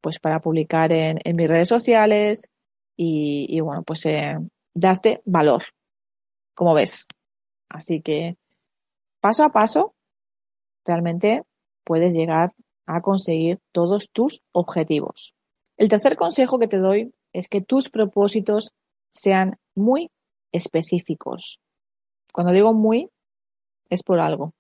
pues 0.02 0.20
para 0.20 0.40
publicar 0.40 0.92
en, 0.92 1.20
en 1.24 1.36
mis 1.36 1.48
redes 1.48 1.68
sociales 1.68 2.50
y, 2.98 3.48
y 3.50 3.60
bueno, 3.60 3.84
pues 3.84 4.06
eh, 4.06 4.38
darte 4.74 5.22
valor, 5.26 5.64
como 6.56 6.74
ves. 6.74 7.08
Así 7.70 8.02
que 8.02 8.38
paso 9.20 9.44
a 9.44 9.50
paso, 9.50 9.94
realmente 10.86 11.44
puedes 11.84 12.14
llegar 12.14 12.54
a 12.88 13.02
conseguir 13.02 13.60
todos 13.72 14.10
tus 14.12 14.42
objetivos. 14.52 15.36
El 15.78 15.90
tercer 15.90 16.16
consejo 16.16 16.58
que 16.58 16.68
te 16.68 16.78
doy 16.78 17.14
es 17.34 17.48
que 17.48 17.62
tus 17.62 17.90
propósitos 17.90 18.74
sean 19.12 19.58
muy 19.76 20.10
específicos. 20.52 21.60
Cuando 22.32 22.54
digo 22.54 22.74
muy, 22.74 23.10
es 23.90 24.04
por 24.04 24.20
algo. 24.20 24.54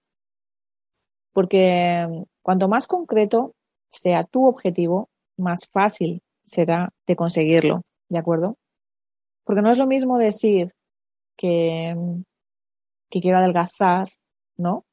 Porque 1.31 2.07
cuanto 2.41 2.67
más 2.67 2.87
concreto 2.87 3.53
sea 3.91 4.23
tu 4.23 4.45
objetivo, 4.45 5.09
más 5.37 5.67
fácil 5.71 6.21
será 6.45 6.89
de 7.07 7.15
conseguirlo, 7.15 7.81
¿de 8.09 8.19
acuerdo? 8.19 8.57
Porque 9.43 9.61
no 9.61 9.71
es 9.71 9.77
lo 9.77 9.87
mismo 9.87 10.17
decir 10.17 10.73
que, 11.37 11.95
que 13.09 13.21
quiero 13.21 13.37
adelgazar, 13.37 14.09
¿no? 14.57 14.85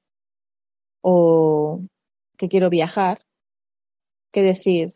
O 1.02 1.80
que 2.36 2.48
quiero 2.48 2.70
viajar, 2.70 3.24
que 4.32 4.42
decir 4.42 4.94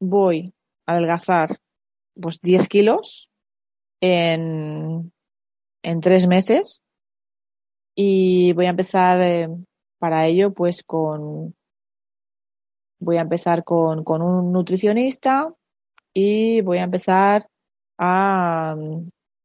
voy 0.00 0.52
a 0.86 0.92
adelgazar 0.92 1.58
pues 2.20 2.40
10 2.40 2.68
kilos 2.68 3.30
en, 4.00 5.12
en 5.82 6.00
tres 6.00 6.26
meses 6.26 6.82
y 7.94 8.52
voy 8.52 8.66
a 8.66 8.70
empezar 8.70 9.22
eh, 9.22 9.48
para 9.98 10.26
ello 10.26 10.52
pues 10.52 10.82
con 10.82 11.54
voy 13.00 13.16
a 13.16 13.22
empezar 13.22 13.64
con, 13.64 14.04
con 14.04 14.22
un 14.22 14.52
nutricionista 14.52 15.52
y 16.14 16.60
voy 16.60 16.78
a 16.78 16.84
empezar 16.84 17.48
a 17.98 18.76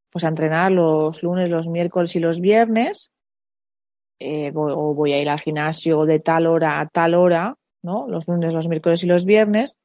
pues 0.10 0.24
a 0.24 0.30
entrenar 0.30 0.72
los 0.72 1.24
lunes, 1.24 1.50
los 1.50 1.68
miércoles 1.68 2.16
y 2.16 2.20
los 2.20 2.40
viernes. 2.40 3.12
Eh, 4.20 4.52
o 4.56 4.96
voy 4.96 5.14
a 5.14 5.22
ir 5.22 5.30
al 5.30 5.40
gimnasio 5.40 6.06
de 6.06 6.20
tal 6.20 6.48
hora 6.48 6.80
a 6.80 6.88
tal 6.88 7.14
hora, 7.14 7.56
¿no? 7.84 8.08
Los 8.08 8.28
lunes, 8.28 8.52
los 8.52 8.68
miércoles 8.68 9.04
y 9.04 9.08
los 9.08 9.26
viernes. 9.26 9.78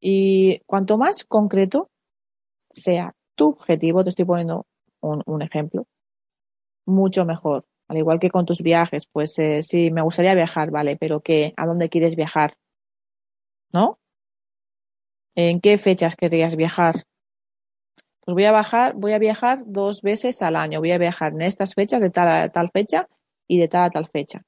Y 0.00 0.60
cuanto 0.66 0.98
más 0.98 1.24
concreto 1.24 1.88
sea 2.70 3.14
tu 3.36 3.50
objetivo, 3.50 4.02
te 4.02 4.10
estoy 4.10 4.24
poniendo 4.24 4.66
un, 5.00 5.22
un 5.26 5.42
ejemplo, 5.42 5.86
mucho 6.86 7.24
mejor. 7.24 7.64
Al 7.88 7.98
igual 7.98 8.18
que 8.18 8.30
con 8.30 8.46
tus 8.46 8.62
viajes, 8.62 9.06
pues 9.12 9.38
eh, 9.38 9.62
sí, 9.62 9.90
me 9.90 10.02
gustaría 10.02 10.34
viajar, 10.34 10.70
vale, 10.70 10.96
pero 10.96 11.20
¿qué? 11.20 11.52
¿A 11.56 11.66
dónde 11.66 11.88
quieres 11.88 12.16
viajar? 12.16 12.56
¿No? 13.72 13.98
¿En 15.34 15.60
qué 15.60 15.78
fechas 15.78 16.16
querrías 16.16 16.56
viajar? 16.56 17.04
Pues 18.24 18.34
voy 18.34 18.44
a 18.44 18.52
bajar, 18.52 18.94
voy 18.94 19.12
a 19.12 19.18
viajar 19.18 19.60
dos 19.66 20.02
veces 20.02 20.42
al 20.42 20.56
año. 20.56 20.78
Voy 20.78 20.92
a 20.92 20.98
viajar 20.98 21.32
en 21.32 21.42
estas 21.42 21.74
fechas, 21.74 22.00
de 22.00 22.10
tal 22.10 22.28
a 22.28 22.48
tal 22.50 22.70
fecha 22.70 23.08
y 23.48 23.58
de 23.58 23.68
tal 23.68 23.84
a 23.84 23.90
tal 23.90 24.06
fecha. 24.06 24.42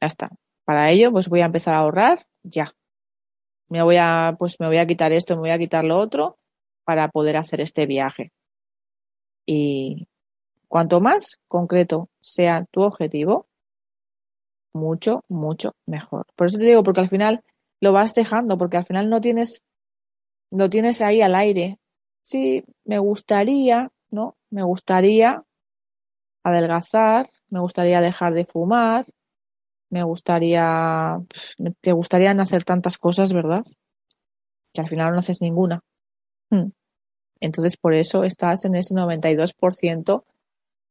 Ya 0.00 0.06
está. 0.06 0.30
Para 0.64 0.90
ello, 0.90 1.12
pues 1.12 1.28
voy 1.28 1.42
a 1.42 1.46
empezar 1.46 1.74
a 1.74 1.78
ahorrar 1.78 2.26
ya. 2.42 2.72
Me 3.68 3.82
voy 3.82 3.96
a, 3.96 4.34
pues 4.38 4.58
me 4.60 4.66
voy 4.66 4.78
a 4.78 4.86
quitar 4.86 5.12
esto, 5.12 5.34
me 5.34 5.40
voy 5.40 5.50
a 5.50 5.58
quitar 5.58 5.84
lo 5.84 5.98
otro 5.98 6.38
para 6.84 7.08
poder 7.08 7.36
hacer 7.36 7.60
este 7.60 7.84
viaje. 7.84 8.32
Y 9.44 10.08
cuanto 10.68 11.00
más 11.00 11.38
concreto 11.48 12.08
sea 12.20 12.64
tu 12.70 12.80
objetivo, 12.80 13.46
mucho, 14.72 15.24
mucho 15.28 15.74
mejor. 15.86 16.26
Por 16.34 16.46
eso 16.46 16.58
te 16.58 16.64
digo, 16.64 16.82
porque 16.82 17.00
al 17.00 17.10
final 17.10 17.42
lo 17.80 17.92
vas 17.92 18.14
dejando, 18.14 18.56
porque 18.56 18.78
al 18.78 18.86
final 18.86 19.10
no 19.10 19.20
tienes, 19.20 19.64
lo 20.50 20.70
tienes 20.70 21.02
ahí 21.02 21.20
al 21.20 21.34
aire 21.34 21.78
sí, 22.28 22.62
me 22.84 22.98
gustaría, 22.98 23.90
¿no? 24.10 24.36
Me 24.50 24.62
gustaría 24.62 25.42
adelgazar, 26.44 27.30
me 27.48 27.60
gustaría 27.60 28.02
dejar 28.02 28.34
de 28.34 28.44
fumar, 28.44 29.06
me 29.88 30.02
gustaría, 30.02 31.18
te 31.80 31.92
gustarían 31.92 32.40
hacer 32.40 32.64
tantas 32.64 32.98
cosas, 32.98 33.32
¿verdad? 33.32 33.64
Que 34.74 34.82
al 34.82 34.88
final 34.88 35.12
no 35.12 35.20
haces 35.20 35.40
ninguna. 35.40 35.80
Hmm. 36.50 36.68
Entonces, 37.40 37.78
por 37.78 37.94
eso 37.94 38.24
estás 38.24 38.66
en 38.66 38.74
ese 38.74 38.94
92% 38.94 40.24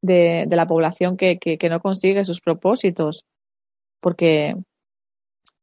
de, 0.01 0.45
de 0.47 0.55
la 0.55 0.65
población 0.65 1.17
que, 1.17 1.37
que, 1.37 1.59
que 1.59 1.69
no 1.69 1.79
consigue 1.81 2.23
sus 2.23 2.41
propósitos, 2.41 3.25
porque, 3.99 4.55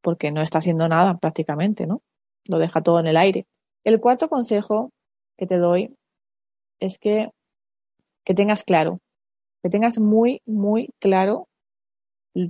porque 0.01 0.31
no 0.31 0.41
está 0.41 0.59
haciendo 0.59 0.89
nada 0.89 1.19
prácticamente, 1.19 1.85
¿no? 1.85 2.01
Lo 2.45 2.59
deja 2.59 2.81
todo 2.81 3.01
en 3.01 3.09
el 3.09 3.17
aire. 3.17 3.47
El 3.83 4.01
cuarto 4.01 4.29
consejo 4.29 4.93
que 5.37 5.47
te 5.47 5.59
doy 5.59 5.95
es 6.81 6.99
que, 6.99 7.31
que 8.25 8.35
tengas 8.35 8.65
claro, 8.65 9.01
que 9.63 9.71
tengas 9.71 9.99
muy, 9.99 10.43
muy 10.47 10.91
claro 11.01 11.49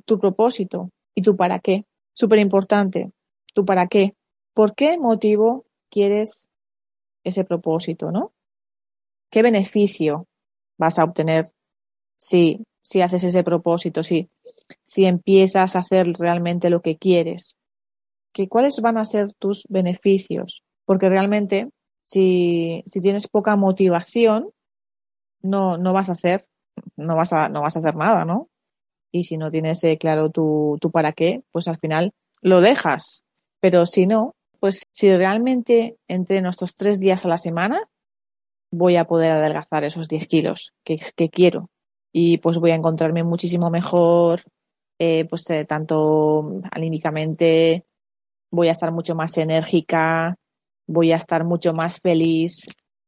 tu 0.05 0.19
propósito 0.19 0.91
y 1.15 1.23
tu 1.23 1.37
para 1.37 1.59
qué. 1.61 1.85
Súper 2.13 2.39
importante, 2.39 3.13
tu 3.55 3.65
para 3.65 3.87
qué. 3.87 4.15
¿Por 4.55 4.75
qué 4.75 4.99
motivo 4.99 5.65
quieres 5.91 6.49
ese 7.25 7.45
propósito, 7.45 8.11
no? 8.11 8.33
¿Qué 9.31 9.43
beneficio 9.43 10.27
vas 10.79 10.99
a 10.99 11.05
obtener 11.05 11.53
si, 12.19 12.65
si 12.83 13.01
haces 13.01 13.25
ese 13.25 13.43
propósito, 13.43 14.03
si, 14.03 14.29
si 14.85 15.07
empiezas 15.07 15.77
a 15.77 15.81
hacer 15.81 16.13
realmente 16.19 16.71
lo 16.71 16.83
que 16.83 16.97
quieres? 16.97 17.57
¿Que, 18.33 18.49
¿Cuáles 18.49 18.81
van 18.81 18.99
a 18.99 19.05
ser 19.05 19.33
tus 19.35 19.65
beneficios? 19.69 20.63
Porque 20.85 21.09
realmente 21.09 21.71
si, 22.05 22.83
si 22.87 23.01
tienes 23.01 23.29
poca 23.29 23.57
motivación, 23.57 24.51
no, 25.43 25.77
no 25.77 25.93
vas 25.93 26.09
a 26.09 26.13
hacer, 26.13 26.47
no 26.97 27.17
vas 27.17 27.33
a, 27.33 27.49
no 27.49 27.63
vas 27.63 27.77
a 27.77 27.81
hacer 27.81 27.97
nada, 27.97 28.25
¿no? 28.25 28.49
Y 29.13 29.25
si 29.25 29.37
no 29.37 29.51
tienes 29.51 29.83
eh, 29.85 29.97
claro 29.99 30.31
tu, 30.31 30.79
tu 30.81 30.91
para 30.91 31.13
qué, 31.13 31.43
pues 31.53 31.69
al 31.69 31.79
final 31.79 32.13
lo 32.41 32.61
dejas. 32.61 33.25
Pero 33.61 33.87
si 33.87 34.07
no, 34.07 34.35
pues 34.61 34.83
si 34.93 35.15
realmente 35.15 35.97
entre 36.09 36.43
nuestros 36.43 36.75
tres 36.75 36.99
días 37.01 37.25
a 37.25 37.29
la 37.29 37.37
semana 37.37 37.89
voy 38.73 38.97
a 38.97 39.05
poder 39.05 39.33
adelgazar 39.33 39.85
esos 39.85 40.09
10 40.09 40.27
kilos 40.27 40.73
que, 40.85 40.97
que 41.17 41.29
quiero 41.31 41.71
y 42.13 42.39
pues 42.39 42.59
voy 42.59 42.71
a 42.71 42.77
encontrarme 42.77 43.25
muchísimo 43.25 43.71
mejor, 43.71 44.41
eh, 45.01 45.27
pues 45.29 45.49
eh, 45.51 45.65
tanto 45.65 46.61
anímicamente, 46.71 47.85
voy 48.51 48.69
a 48.69 48.71
estar 48.71 48.93
mucho 48.93 49.15
más 49.15 49.37
enérgica, 49.37 50.35
voy 50.87 51.13
a 51.13 51.17
estar 51.17 51.45
mucho 51.45 51.73
más 51.73 52.01
feliz. 52.01 52.63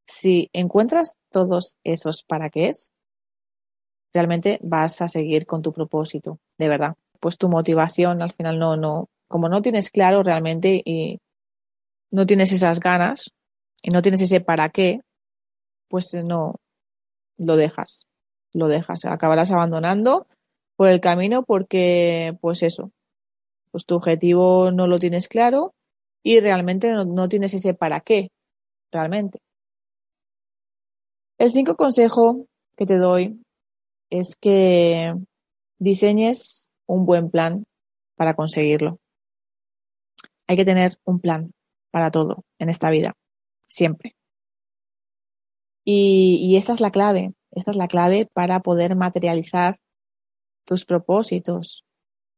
Si 0.07 0.49
encuentras 0.53 1.17
todos 1.31 1.77
esos 1.85 2.23
para 2.23 2.51
qué 2.51 2.69
es, 2.69 2.91
realmente 4.15 4.59
vas 4.63 5.03
a 5.03 5.09
seguir 5.09 5.47
con 5.47 5.63
tu 5.63 5.73
propósito, 5.73 6.39
de 6.59 6.69
verdad. 6.69 6.95
Pues 7.21 7.39
tu 7.39 7.49
motivación 7.49 8.23
al 8.23 8.33
final 8.33 8.59
no, 8.59 8.77
no, 8.77 9.09
como 9.29 9.49
no 9.49 9.63
tienes 9.63 9.91
claro 9.91 10.23
realmente 10.23 10.81
y 10.85 11.19
no 12.11 12.27
tienes 12.27 12.53
esas 12.53 12.81
ganas 12.81 13.35
y 13.83 13.91
no 13.91 14.03
tienes 14.03 14.21
ese 14.21 14.41
para 14.41 14.69
qué, 14.71 15.01
pues 15.89 16.15
no 16.15 16.57
lo 17.37 17.57
dejas, 17.57 18.07
lo 18.53 18.69
dejas, 18.69 19.05
acabarás 19.05 19.51
abandonando 19.51 20.27
por 20.77 20.89
el 20.89 21.01
camino 21.01 21.43
porque, 21.43 22.37
pues 22.41 22.63
eso, 22.63 22.91
pues 23.71 23.85
tu 23.87 23.97
objetivo 23.97 24.71
no 24.71 24.87
lo 24.87 24.99
tienes 24.99 25.29
claro 25.29 25.75
y 26.27 26.41
realmente 26.41 26.91
no, 26.91 27.29
tienes 27.29 27.55
ese 27.55 27.73
para 27.73 28.01
qué, 28.01 28.33
realmente. 28.91 29.39
El 31.39 31.53
cinco 31.53 31.77
consejo 31.77 32.49
que 32.77 32.85
te 32.85 32.99
doy 32.99 33.41
es 34.11 34.35
que 34.35 35.15
diseñes 35.79 36.73
un 36.89 37.07
buen 37.07 37.31
plan 37.31 37.63
para 38.17 38.35
conseguirlo. 38.35 38.99
Hay 40.49 40.57
que 40.57 40.65
tener 40.65 40.99
un 41.05 41.21
plan 41.21 41.53
para 41.93 42.11
todo 42.11 42.43
en 42.59 42.71
esta 42.71 42.91
vida, 42.91 43.13
siempre. 43.69 44.17
Y, 45.85 46.41
y, 46.43 46.57
esta 46.57 46.73
es 46.73 46.81
la 46.81 46.91
clave, 46.91 47.35
esta 47.53 47.71
es 47.71 47.77
la 47.77 47.87
clave 47.87 48.29
para 48.35 48.59
poder 48.63 48.97
materializar 48.97 49.79
tus 50.65 50.85
propósitos. 50.85 51.85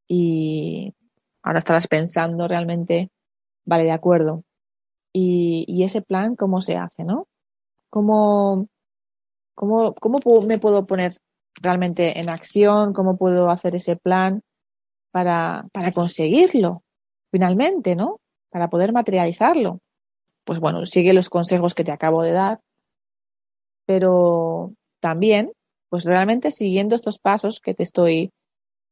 Y 0.07 0.92
ahora 1.42 1.61
estarás 1.61 1.87
pensando 1.87 2.46
realmente 2.46 3.09
Vale, 3.68 3.85
de 3.85 3.92
acuerdo. 3.92 4.44
Y, 5.12 5.66
y 5.68 5.85
ese 5.85 6.00
plan, 6.00 6.37
¿cómo 6.37 6.62
se 6.62 6.76
hace, 6.76 7.04
no? 7.04 7.28
¿Cómo, 7.90 8.66
cómo, 9.54 9.94
cómo 9.94 10.20
me 10.46 10.59
puedo 10.59 10.87
poner 10.87 11.12
realmente 11.61 12.18
en 12.18 12.31
acción? 12.31 12.94
¿Cómo 12.94 13.18
puedo 13.18 13.50
hacer 13.50 13.74
ese 13.74 13.96
plan 13.96 14.42
para, 15.11 15.66
para 15.70 15.92
conseguirlo 15.92 16.83
finalmente, 17.31 17.94
¿no? 17.94 18.20
Para 18.48 18.70
poder 18.70 18.94
materializarlo. 18.94 19.81
Pues 20.44 20.61
bueno, 20.61 20.87
sigue 20.87 21.12
los 21.12 21.28
consejos 21.28 21.74
que 21.74 21.85
te 21.85 21.92
acabo 21.92 22.22
de 22.22 22.33
dar, 22.33 22.61
pero 23.85 24.72
también, 24.98 25.52
pues 25.90 26.07
realmente 26.07 26.50
siguiendo 26.50 26.94
estos 26.94 27.18
pasos 27.18 27.61
que 27.61 27.74
te 27.74 27.83
estoy, 27.83 28.33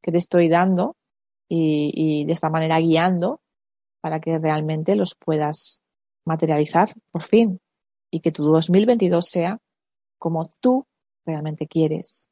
que 0.03 0.11
te 0.11 0.19
estoy 0.19 0.49
dando 0.49 0.95
y, 1.49 1.91
y 1.95 2.25
de 2.25 2.33
esta 2.33 2.51
manera 2.51 2.77
guiando, 2.77 3.41
para 4.01 4.19
que 4.19 4.37
realmente 4.37 4.95
los 4.95 5.15
puedas 5.15 5.81
materializar 6.25 6.93
por 7.11 7.23
fin 7.23 7.59
y 8.11 8.21
que 8.21 8.31
tu 8.31 8.43
2022 8.43 9.25
sea 9.25 9.59
como 10.17 10.45
tú 10.59 10.85
realmente 11.25 11.67
quieres. 11.67 12.29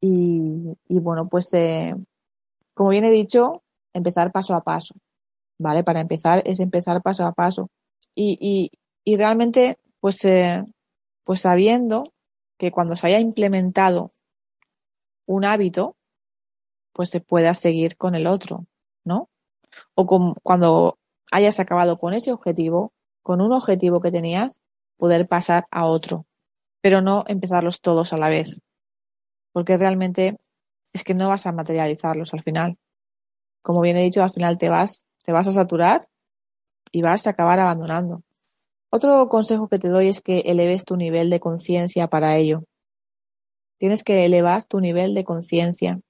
Y, 0.00 0.76
bueno, 0.88 1.24
pues 1.24 1.52
eh, 1.52 1.94
como 2.74 2.90
bien 2.90 3.04
he 3.04 3.10
dicho, 3.10 3.62
empezar 3.92 4.32
paso 4.32 4.54
a 4.54 4.62
paso, 4.62 4.94
¿vale? 5.58 5.84
Para 5.84 6.00
empezar 6.00 6.42
es 6.46 6.60
empezar 6.60 7.02
paso 7.02 7.26
a 7.26 7.32
paso. 7.32 7.68
Y, 8.14 8.70
y, 9.04 9.16
realmente, 9.16 9.78
pues, 10.00 10.24
eh, 10.24 10.64
pues 11.24 11.40
sabiendo 11.40 12.04
que 12.58 12.70
cuando 12.70 12.96
se 12.96 13.06
haya 13.06 13.18
implementado 13.18 14.10
un 15.26 15.44
hábito, 15.44 15.96
pues 16.92 17.10
se 17.10 17.20
pueda 17.20 17.54
seguir 17.54 17.96
con 17.96 18.14
el 18.14 18.26
otro, 18.26 18.66
¿no? 19.04 19.29
O 19.94 20.06
cuando 20.42 20.98
hayas 21.30 21.60
acabado 21.60 21.96
con 21.96 22.14
ese 22.14 22.32
objetivo, 22.32 22.92
con 23.22 23.40
un 23.40 23.52
objetivo 23.52 24.00
que 24.00 24.10
tenías, 24.10 24.60
poder 24.96 25.26
pasar 25.28 25.66
a 25.70 25.86
otro, 25.86 26.26
pero 26.80 27.00
no 27.00 27.24
empezarlos 27.26 27.80
todos 27.80 28.12
a 28.12 28.16
la 28.16 28.28
vez, 28.28 28.60
porque 29.52 29.76
realmente 29.76 30.38
es 30.92 31.04
que 31.04 31.14
no 31.14 31.28
vas 31.28 31.46
a 31.46 31.52
materializarlos 31.52 32.34
al 32.34 32.42
final. 32.42 32.78
Como 33.62 33.80
bien 33.80 33.96
he 33.96 34.02
dicho, 34.02 34.22
al 34.22 34.32
final 34.32 34.58
te 34.58 34.68
vas, 34.68 35.06
te 35.24 35.32
vas 35.32 35.46
a 35.46 35.52
saturar 35.52 36.08
y 36.92 37.02
vas 37.02 37.26
a 37.26 37.30
acabar 37.30 37.60
abandonando. 37.60 38.22
Otro 38.90 39.28
consejo 39.28 39.68
que 39.68 39.78
te 39.78 39.88
doy 39.88 40.08
es 40.08 40.20
que 40.20 40.40
eleves 40.40 40.84
tu 40.84 40.96
nivel 40.96 41.30
de 41.30 41.38
conciencia 41.38 42.08
para 42.08 42.36
ello. 42.36 42.64
Tienes 43.78 44.02
que 44.02 44.26
elevar 44.26 44.64
tu 44.64 44.80
nivel 44.80 45.14
de 45.14 45.24
conciencia. 45.24 46.00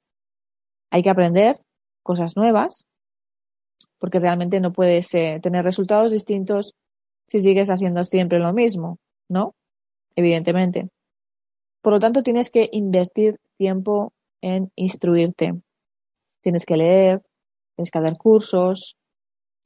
Hay 0.91 1.03
que 1.03 1.11
aprender 1.11 1.61
cosas 2.03 2.37
nuevas, 2.37 2.87
porque 4.01 4.19
realmente 4.19 4.61
no 4.61 4.73
puedes 4.73 5.15
eh, 5.15 5.39
tener 5.43 5.65
resultados 5.65 6.11
distintos 6.11 6.75
si 7.29 7.39
sigues 7.39 7.71
haciendo 7.71 8.03
siempre 8.03 8.41
lo 8.41 8.53
mismo, 8.53 8.99
¿no? 9.29 9.55
Evidentemente. 10.17 10.89
Por 11.83 11.93
lo 11.93 12.01
tanto, 12.01 12.23
tienes 12.23 12.51
que 12.51 12.69
invertir 12.73 13.37
tiempo 13.57 14.13
en 14.43 14.73
instruirte. 14.75 15.55
Tienes 16.43 16.65
que 16.67 16.77
leer, 16.77 17.23
tienes 17.77 17.91
que 17.91 18.01
dar 18.01 18.17
cursos, 18.17 18.97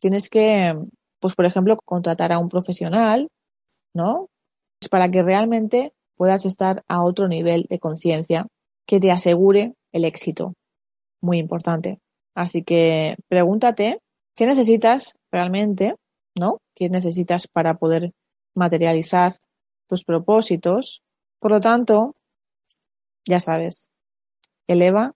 tienes 0.00 0.28
que 0.28 0.74
pues 1.24 1.34
por 1.34 1.46
ejemplo, 1.46 1.78
contratar 1.86 2.32
a 2.32 2.38
un 2.38 2.50
profesional, 2.50 3.30
¿no? 3.94 4.28
Es 4.78 4.90
para 4.90 5.10
que 5.10 5.22
realmente 5.22 5.94
puedas 6.18 6.44
estar 6.44 6.84
a 6.86 7.02
otro 7.02 7.28
nivel 7.28 7.64
de 7.70 7.78
conciencia 7.78 8.46
que 8.86 9.00
te 9.00 9.10
asegure 9.10 9.72
el 9.92 10.04
éxito. 10.04 10.52
Muy 11.22 11.38
importante. 11.38 11.98
Así 12.34 12.62
que 12.62 13.16
pregúntate 13.26 14.00
qué 14.34 14.46
necesitas 14.46 15.16
realmente, 15.30 15.94
¿no? 16.38 16.58
¿Qué 16.74 16.88
necesitas 16.88 17.46
para 17.46 17.74
poder 17.74 18.12
materializar 18.54 19.36
tus 19.88 20.04
propósitos? 20.04 21.02
Por 21.38 21.52
lo 21.52 21.60
tanto, 21.60 22.14
ya 23.26 23.40
sabes, 23.40 23.90
eleva 24.66 25.14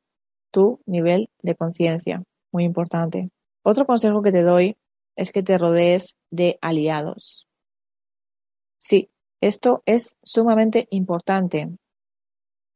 tu 0.51 0.81
nivel 0.87 1.31
de 1.43 1.55
conciencia. 1.55 2.23
Muy 2.53 2.65
importante. 2.65 3.31
Otro 3.63 3.87
consejo 3.87 4.23
que 4.23 4.33
te 4.33 4.43
doy 4.43 4.77
es 5.17 5.33
que 5.33 5.43
te 5.43 5.59
rodees 5.59 6.17
de 6.31 6.59
aliados. 6.61 7.47
Sí, 8.79 9.11
esto 9.41 9.83
es 9.85 10.17
sumamente 10.23 10.87
importante. 10.91 11.69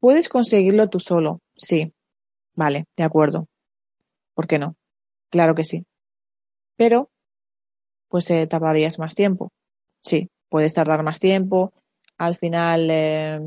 Puedes 0.01 0.29
conseguirlo 0.29 0.89
tú 0.89 0.99
solo, 0.99 1.41
sí. 1.55 1.93
Vale, 2.55 2.87
de 2.97 3.05
acuerdo. 3.05 3.47
¿Por 4.35 4.47
qué 4.47 4.59
no? 4.59 4.77
Claro 5.31 5.55
que 5.55 5.65
sí. 5.65 5.87
Pero, 6.83 7.11
pues 8.09 8.29
eh, 8.33 8.49
tardarías 8.49 8.99
más 8.99 9.15
tiempo. 9.15 9.53
Sí, 10.03 10.29
puedes 10.49 10.75
tardar 10.75 11.05
más 11.05 11.21
tiempo. 11.21 11.73
Al 12.19 12.35
final, 12.35 12.89
eh, 12.91 13.41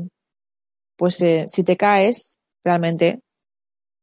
pues 0.96 1.20
eh, 1.20 1.44
si 1.46 1.62
te 1.64 1.76
caes, 1.76 2.38
realmente, 2.64 3.20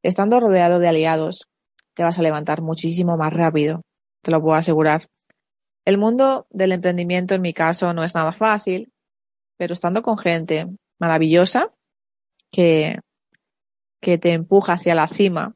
estando 0.03 0.39
rodeado 0.39 0.77
de 0.77 0.87
aliados, 0.87 1.47
te 1.95 2.03
vas 2.03 2.19
a 2.19 2.21
levantar 2.21 2.61
muchísimo 2.61 3.17
más 3.17 3.33
rápido 3.33 3.81
te 4.23 4.31
lo 4.31 4.41
puedo 4.41 4.55
asegurar. 4.55 5.03
El 5.85 5.97
mundo 5.97 6.47
del 6.49 6.71
emprendimiento 6.71 7.35
en 7.35 7.41
mi 7.41 7.53
caso 7.53 7.91
no 7.93 8.03
es 8.03 8.15
nada 8.15 8.31
fácil, 8.31 8.91
pero 9.57 9.73
estando 9.73 10.01
con 10.03 10.17
gente 10.17 10.67
maravillosa 10.99 11.65
que, 12.51 12.99
que 13.99 14.17
te 14.17 14.31
empuja 14.31 14.73
hacia 14.73 14.95
la 14.95 15.09
cima 15.09 15.53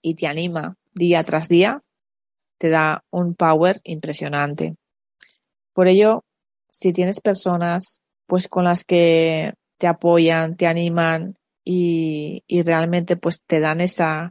y 0.00 0.14
te 0.14 0.26
anima 0.26 0.76
día 0.94 1.22
tras 1.24 1.48
día, 1.48 1.78
te 2.64 2.70
da 2.70 3.04
un 3.10 3.34
power 3.34 3.78
impresionante. 3.84 4.76
Por 5.74 5.86
ello, 5.86 6.24
si 6.70 6.94
tienes 6.94 7.20
personas 7.20 8.00
pues 8.26 8.48
con 8.48 8.64
las 8.64 8.84
que 8.84 9.52
te 9.76 9.86
apoyan, 9.86 10.56
te 10.56 10.66
animan 10.66 11.34
y, 11.62 12.42
y 12.46 12.62
realmente 12.62 13.18
pues 13.18 13.42
te 13.46 13.60
dan 13.60 13.82
esa, 13.82 14.30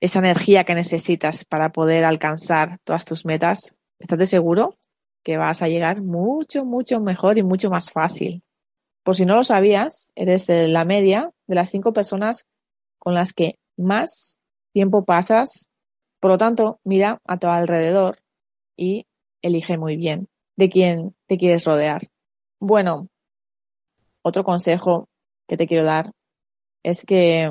esa 0.00 0.20
energía 0.20 0.64
que 0.64 0.74
necesitas 0.74 1.44
para 1.44 1.68
poder 1.68 2.06
alcanzar 2.06 2.78
todas 2.82 3.04
tus 3.04 3.26
metas, 3.26 3.74
estate 3.98 4.24
seguro 4.24 4.72
que 5.22 5.36
vas 5.36 5.60
a 5.60 5.68
llegar 5.68 6.00
mucho, 6.00 6.64
mucho 6.64 6.98
mejor 7.00 7.36
y 7.36 7.42
mucho 7.42 7.68
más 7.68 7.92
fácil. 7.92 8.42
Por 9.02 9.16
si 9.16 9.26
no 9.26 9.36
lo 9.36 9.44
sabías, 9.44 10.12
eres 10.14 10.48
la 10.48 10.86
media 10.86 11.30
de 11.46 11.56
las 11.56 11.68
cinco 11.68 11.92
personas 11.92 12.46
con 12.98 13.12
las 13.12 13.34
que 13.34 13.58
más 13.76 14.38
tiempo 14.72 15.04
pasas. 15.04 15.68
Por 16.20 16.30
lo 16.30 16.38
tanto, 16.38 16.80
mira 16.84 17.20
a 17.26 17.36
tu 17.36 17.46
alrededor 17.48 18.18
y 18.76 19.06
elige 19.42 19.78
muy 19.78 19.96
bien 19.96 20.28
de 20.56 20.68
quién 20.68 21.16
te 21.26 21.38
quieres 21.38 21.64
rodear. 21.64 22.02
Bueno, 22.60 23.08
otro 24.22 24.44
consejo 24.44 25.08
que 25.48 25.56
te 25.56 25.66
quiero 25.66 25.84
dar 25.84 26.12
es 26.82 27.04
que 27.04 27.50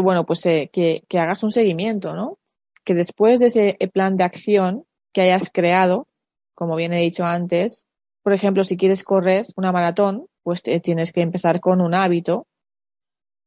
bueno, 0.00 0.24
pues 0.24 0.44
eh, 0.46 0.70
que, 0.72 1.02
hagas 1.18 1.42
un 1.42 1.50
seguimiento, 1.50 2.14
¿no? 2.14 2.38
Que 2.84 2.94
después 2.94 3.40
de 3.40 3.46
ese 3.46 3.76
plan 3.92 4.16
de 4.16 4.24
acción 4.24 4.84
que 5.12 5.22
hayas 5.22 5.50
creado, 5.50 6.08
como 6.54 6.76
bien 6.76 6.92
he 6.92 7.00
dicho 7.00 7.24
antes, 7.24 7.86
por 8.22 8.32
ejemplo, 8.32 8.64
si 8.64 8.76
quieres 8.76 9.04
correr 9.04 9.46
una 9.56 9.72
maratón, 9.72 10.26
pues 10.42 10.62
tienes 10.62 11.12
que 11.12 11.22
empezar 11.22 11.60
con 11.60 11.80
un 11.80 11.94
hábito 11.94 12.46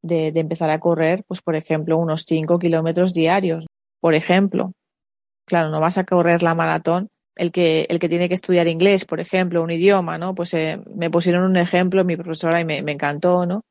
de, 0.02 0.32
de, 0.32 0.40
empezar 0.40 0.70
a 0.70 0.80
correr, 0.80 1.24
pues 1.28 1.42
por 1.42 1.56
ejemplo, 1.56 1.98
unos 1.98 2.24
5 2.28 2.60
kilómetros 2.60 3.14
diarios. 3.14 3.67
Por 4.08 4.16
ejemplo, 4.16 4.72
claro, 5.46 5.70
no 5.70 5.82
vas 5.82 5.98
a 5.98 6.06
correr 6.06 6.42
la 6.42 6.56
maratón. 6.56 7.10
El 7.36 7.52
que, 7.52 7.86
el 7.90 8.00
que 8.00 8.08
tiene 8.08 8.30
que 8.30 8.36
estudiar 8.36 8.70
inglés, 8.70 9.04
por 9.04 9.20
ejemplo, 9.20 9.62
un 9.62 9.70
idioma, 9.70 10.18
¿no? 10.18 10.34
Pues 10.34 10.54
eh, 10.54 10.82
me 10.96 11.10
pusieron 11.10 11.44
un 11.44 11.58
ejemplo 11.58 12.06
mi 12.06 12.16
profesora 12.16 12.62
y 12.62 12.64
me, 12.64 12.78
encantó, 12.78 13.46
¿no? 13.46 13.66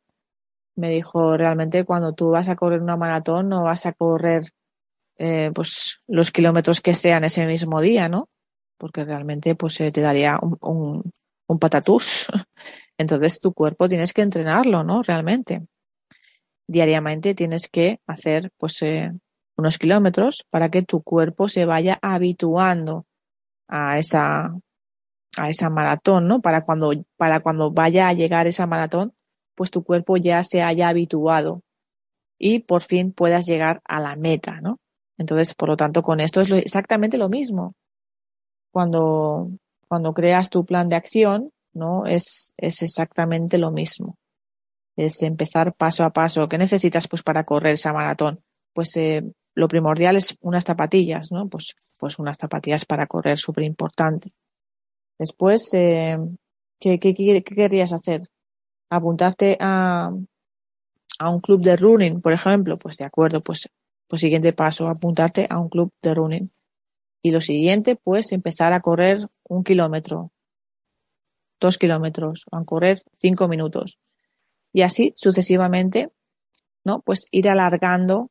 me 0.75 0.91
dijo 0.91 1.39
realmente 1.39 1.87
cuando 1.87 2.13
tú 2.13 2.33
vas 2.33 2.51
a 2.51 2.55
correr 2.55 2.83
una 2.83 2.99
maratón 2.99 3.49
no 3.49 3.65
vas 3.65 3.87
a 3.87 3.95
correr 3.95 4.43
eh, 5.17 5.51
pues 5.55 6.01
los 6.07 6.31
kilómetros 6.33 6.83
que 6.83 6.93
sean 6.93 7.25
ese 7.25 7.47
mismo 7.47 7.81
día, 7.81 8.11
¿no? 8.11 8.29
Porque 8.77 9.07
realmente 9.07 9.55
pues 9.55 9.79
te 9.79 10.01
daría 10.03 10.39
un, 10.43 10.59
un, 10.61 11.13
un 11.47 11.59
patatús. 11.59 12.27
Entonces 12.99 13.41
tu 13.41 13.55
cuerpo 13.55 13.89
tienes 13.89 14.13
que 14.13 14.21
entrenarlo, 14.21 14.85
¿no? 14.85 15.03
Realmente. 15.03 15.63
Diariamente 16.69 17.35
tienes 17.35 17.71
que 17.71 18.01
hacer 18.07 18.51
pues 18.59 18.83
eh, 18.83 19.13
unos 19.57 19.79
kilómetros 19.79 20.45
para 20.51 20.71
que 20.71 20.83
tu 20.83 21.03
cuerpo 21.03 21.49
se 21.49 21.65
vaya 21.65 21.99
habituando 22.03 23.07
a 23.69 23.99
esa 23.99 24.55
a 25.39 25.51
esa 25.51 25.69
maratón, 25.69 26.29
¿no? 26.29 26.41
Para 26.41 26.63
cuando 26.63 26.93
para 27.17 27.41
cuando 27.41 27.71
vaya 27.71 28.09
a 28.09 28.13
llegar 28.13 28.47
esa 28.47 28.67
maratón 28.67 29.13
pues 29.57 29.71
tu 29.71 29.83
cuerpo 29.83 30.17
ya 30.17 30.43
se 30.45 30.63
haya 30.63 30.89
habituado 30.89 31.63
y 32.39 32.61
por 32.61 32.83
fin 32.83 33.13
puedas 33.13 33.47
llegar 33.47 33.81
a 33.85 33.99
la 33.99 34.15
meta, 34.15 34.61
¿no? 34.61 34.79
Entonces, 35.19 35.55
por 35.55 35.71
lo 35.71 35.77
tanto, 35.77 36.03
con 36.03 36.21
esto 36.21 36.43
es 36.43 36.51
exactamente 36.51 37.17
lo 37.17 37.29
mismo. 37.29 37.75
Cuando, 38.71 39.49
cuando 39.89 40.13
creas 40.13 40.51
tu 40.51 40.67
plan 40.67 40.91
de 40.91 40.97
acción, 40.97 41.51
¿no? 41.73 42.05
Es, 42.05 42.53
es 42.59 42.83
exactamente 42.83 43.57
lo 43.57 43.71
mismo. 43.71 44.17
Es 44.97 45.23
empezar 45.23 45.75
paso 45.75 46.05
a 46.05 46.11
paso. 46.11 46.47
¿Qué 46.49 46.59
necesitas 46.59 47.09
pues 47.09 47.23
para 47.23 47.45
correr 47.45 47.73
esa 47.73 47.95
maratón? 47.95 48.37
Pues 48.75 48.95
eh, 48.97 49.23
lo 49.57 49.67
primordial 49.67 50.15
es 50.15 50.37
unas 50.41 50.63
zapatillas, 50.63 51.33
¿no? 51.33 51.49
Pues, 51.49 51.75
pues 51.99 52.21
unas 52.21 52.37
zapatillas 52.37 52.85
para 52.85 53.09
correr, 53.09 53.39
súper 53.39 53.65
importante. 53.65 54.31
Después, 55.19 55.69
eh, 55.73 56.17
¿qué, 56.79 57.01
qué, 57.01 57.15
qué 57.15 57.43
querrías 57.43 57.93
hacer? 57.93 58.29
apuntarte 58.91 59.57
a, 59.61 60.11
a 61.19 61.31
un 61.31 61.41
club 61.41 61.63
de 61.63 61.77
running, 61.77 62.21
por 62.21 62.33
ejemplo, 62.33 62.77
pues 62.79 62.97
de 62.97 63.05
acuerdo, 63.05 63.41
pues, 63.41 63.69
pues 64.07 64.21
siguiente 64.21 64.53
paso, 64.53 64.87
apuntarte 64.89 65.47
a 65.51 65.59
un 65.59 65.69
club 65.69 65.93
de 66.03 66.15
running. 66.15 66.49
Y 67.23 67.31
lo 67.31 67.41
siguiente, 67.41 67.97
pues 67.97 68.33
empezar 68.33 68.73
a 68.73 68.81
correr 68.81 69.19
un 69.49 69.65
kilómetro, 69.65 70.33
dos 71.59 71.79
kilómetros, 71.79 72.45
a 72.53 72.61
correr 72.65 73.03
cinco 73.19 73.49
minutos. 73.49 73.99
Y 74.73 74.83
así 74.83 75.13
sucesivamente, 75.17 76.11
¿no? 76.85 77.01
Pues 77.01 77.27
ir 77.31 77.49
alargando 77.49 78.31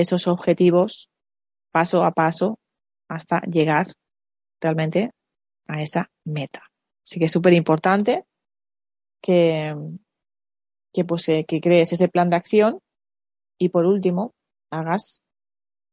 esos 0.00 0.26
objetivos 0.26 1.10
paso 1.70 2.04
a 2.04 2.12
paso 2.12 2.58
hasta 3.08 3.40
llegar 3.42 3.86
realmente 4.60 5.12
a 5.66 5.80
esa 5.80 6.10
meta. 6.24 6.62
Así 7.04 7.18
que 7.18 7.26
es 7.26 7.32
súper 7.32 7.52
importante 7.52 8.24
que, 9.22 9.74
que, 10.92 11.04
pues, 11.04 11.28
eh, 11.28 11.44
que 11.46 11.60
crees 11.60 11.92
ese 11.92 12.08
plan 12.08 12.30
de 12.30 12.36
acción 12.36 12.80
y 13.58 13.70
por 13.70 13.86
último 13.86 14.34
hagas 14.70 15.22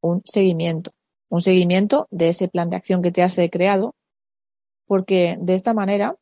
un 0.02 0.22
seguimiento, 0.26 0.92
un 1.30 1.42
seguimiento 1.42 2.08
de 2.12 2.30
ese 2.30 2.48
plan 2.48 2.70
de 2.70 2.76
acción 2.78 3.02
que 3.02 3.12
te 3.12 3.24
has 3.24 3.40
creado, 3.52 3.96
porque 4.86 5.38
de 5.40 5.54
esta 5.54 5.74
manera 5.74 6.16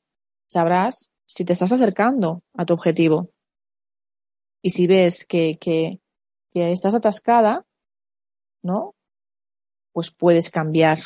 sabrás 0.47 1.09
si 1.25 1.43
te 1.45 1.53
estás 1.53 1.71
acercando 1.71 2.41
a 2.55 2.65
tu 2.65 2.73
objetivo. 2.73 3.27
Y 4.61 4.69
si 4.69 4.87
ves 4.87 5.25
que, 5.25 5.57
que 5.59 5.99
estás 6.53 6.95
atascada, 6.95 7.65
¿no? 8.63 8.95
Pues 9.91 10.11
puedes 10.11 10.49
cambiar 10.49 10.99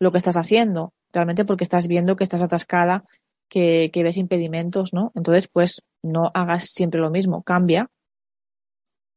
lo 0.00 0.10
que 0.10 0.18
estás 0.18 0.36
haciendo, 0.36 0.92
realmente 1.12 1.44
porque 1.44 1.64
estás 1.64 1.86
viendo 1.86 2.16
que 2.16 2.24
estás 2.24 2.42
atascada, 2.42 3.02
que, 3.48 3.90
ves 3.94 4.16
impedimentos, 4.16 4.92
¿no? 4.92 5.12
Entonces, 5.14 5.48
pues 5.48 5.82
no 6.02 6.30
hagas 6.34 6.64
siempre 6.70 7.00
lo 7.00 7.10
mismo, 7.10 7.42
cambia, 7.42 7.88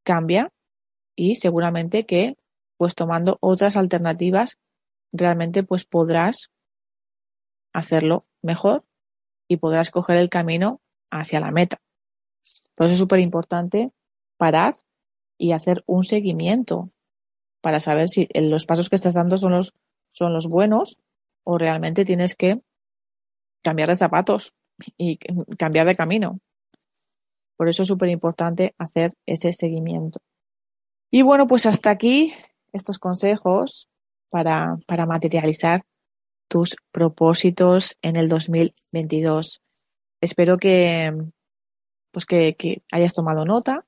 cambia 0.04 0.52
y 1.16 1.36
seguramente 1.36 2.06
que 2.06 2.38
pues 2.78 2.94
tomando 2.94 3.38
otras 3.42 3.76
alternativas 3.76 4.60
realmente 5.12 5.64
pues 5.64 5.86
podrás 5.86 6.52
hacerlo 7.74 8.26
mejor 8.44 8.86
y 9.48 9.58
podrás 9.58 9.90
coger 9.90 10.18
el 10.18 10.30
camino 10.30 10.82
hacia 11.10 11.40
la 11.40 11.52
meta. 11.52 11.82
Por 12.76 12.86
eso 12.86 12.94
es 12.94 13.00
súper 13.00 13.20
importante 13.20 13.92
parar 14.38 14.78
y 15.38 15.52
hacer 15.54 15.84
un 15.88 16.04
seguimiento 16.04 16.84
para 17.68 17.82
saber 17.82 18.08
si 18.08 18.30
los 18.34 18.66
pasos 18.66 18.90
que 18.90 18.96
estás 18.96 19.16
dando 19.16 19.38
son 19.38 19.52
los, 19.52 19.74
son 20.14 20.32
los 20.32 20.48
buenos 20.48 20.98
o 21.44 21.58
realmente 21.58 22.06
tienes 22.06 22.34
que 22.34 22.62
cambiar 23.62 23.90
de 23.90 23.98
zapatos 23.98 24.54
y 24.98 25.18
cambiar 25.58 25.86
de 25.86 25.98
camino. 25.98 26.40
Por 27.58 27.68
eso 27.68 27.82
es 27.82 27.90
súper 27.90 28.08
importante 28.08 28.74
hacer 28.78 29.16
ese 29.26 29.52
seguimiento. 29.52 30.22
Y 31.12 31.24
bueno, 31.24 31.46
pues 31.46 31.66
hasta 31.66 31.90
aquí 31.90 32.34
estos 32.72 33.00
consejos 33.00 33.90
para, 34.30 34.78
para 34.88 35.06
materializar 35.06 35.82
tus 36.48 36.78
propósitos 36.94 37.98
en 38.02 38.16
el 38.16 38.30
2022. 38.30 39.62
Espero 40.22 40.58
que, 40.58 41.12
pues 42.12 42.26
que 42.26 42.82
hayas 42.94 43.14
tomado 43.14 43.44
nota, 43.44 43.84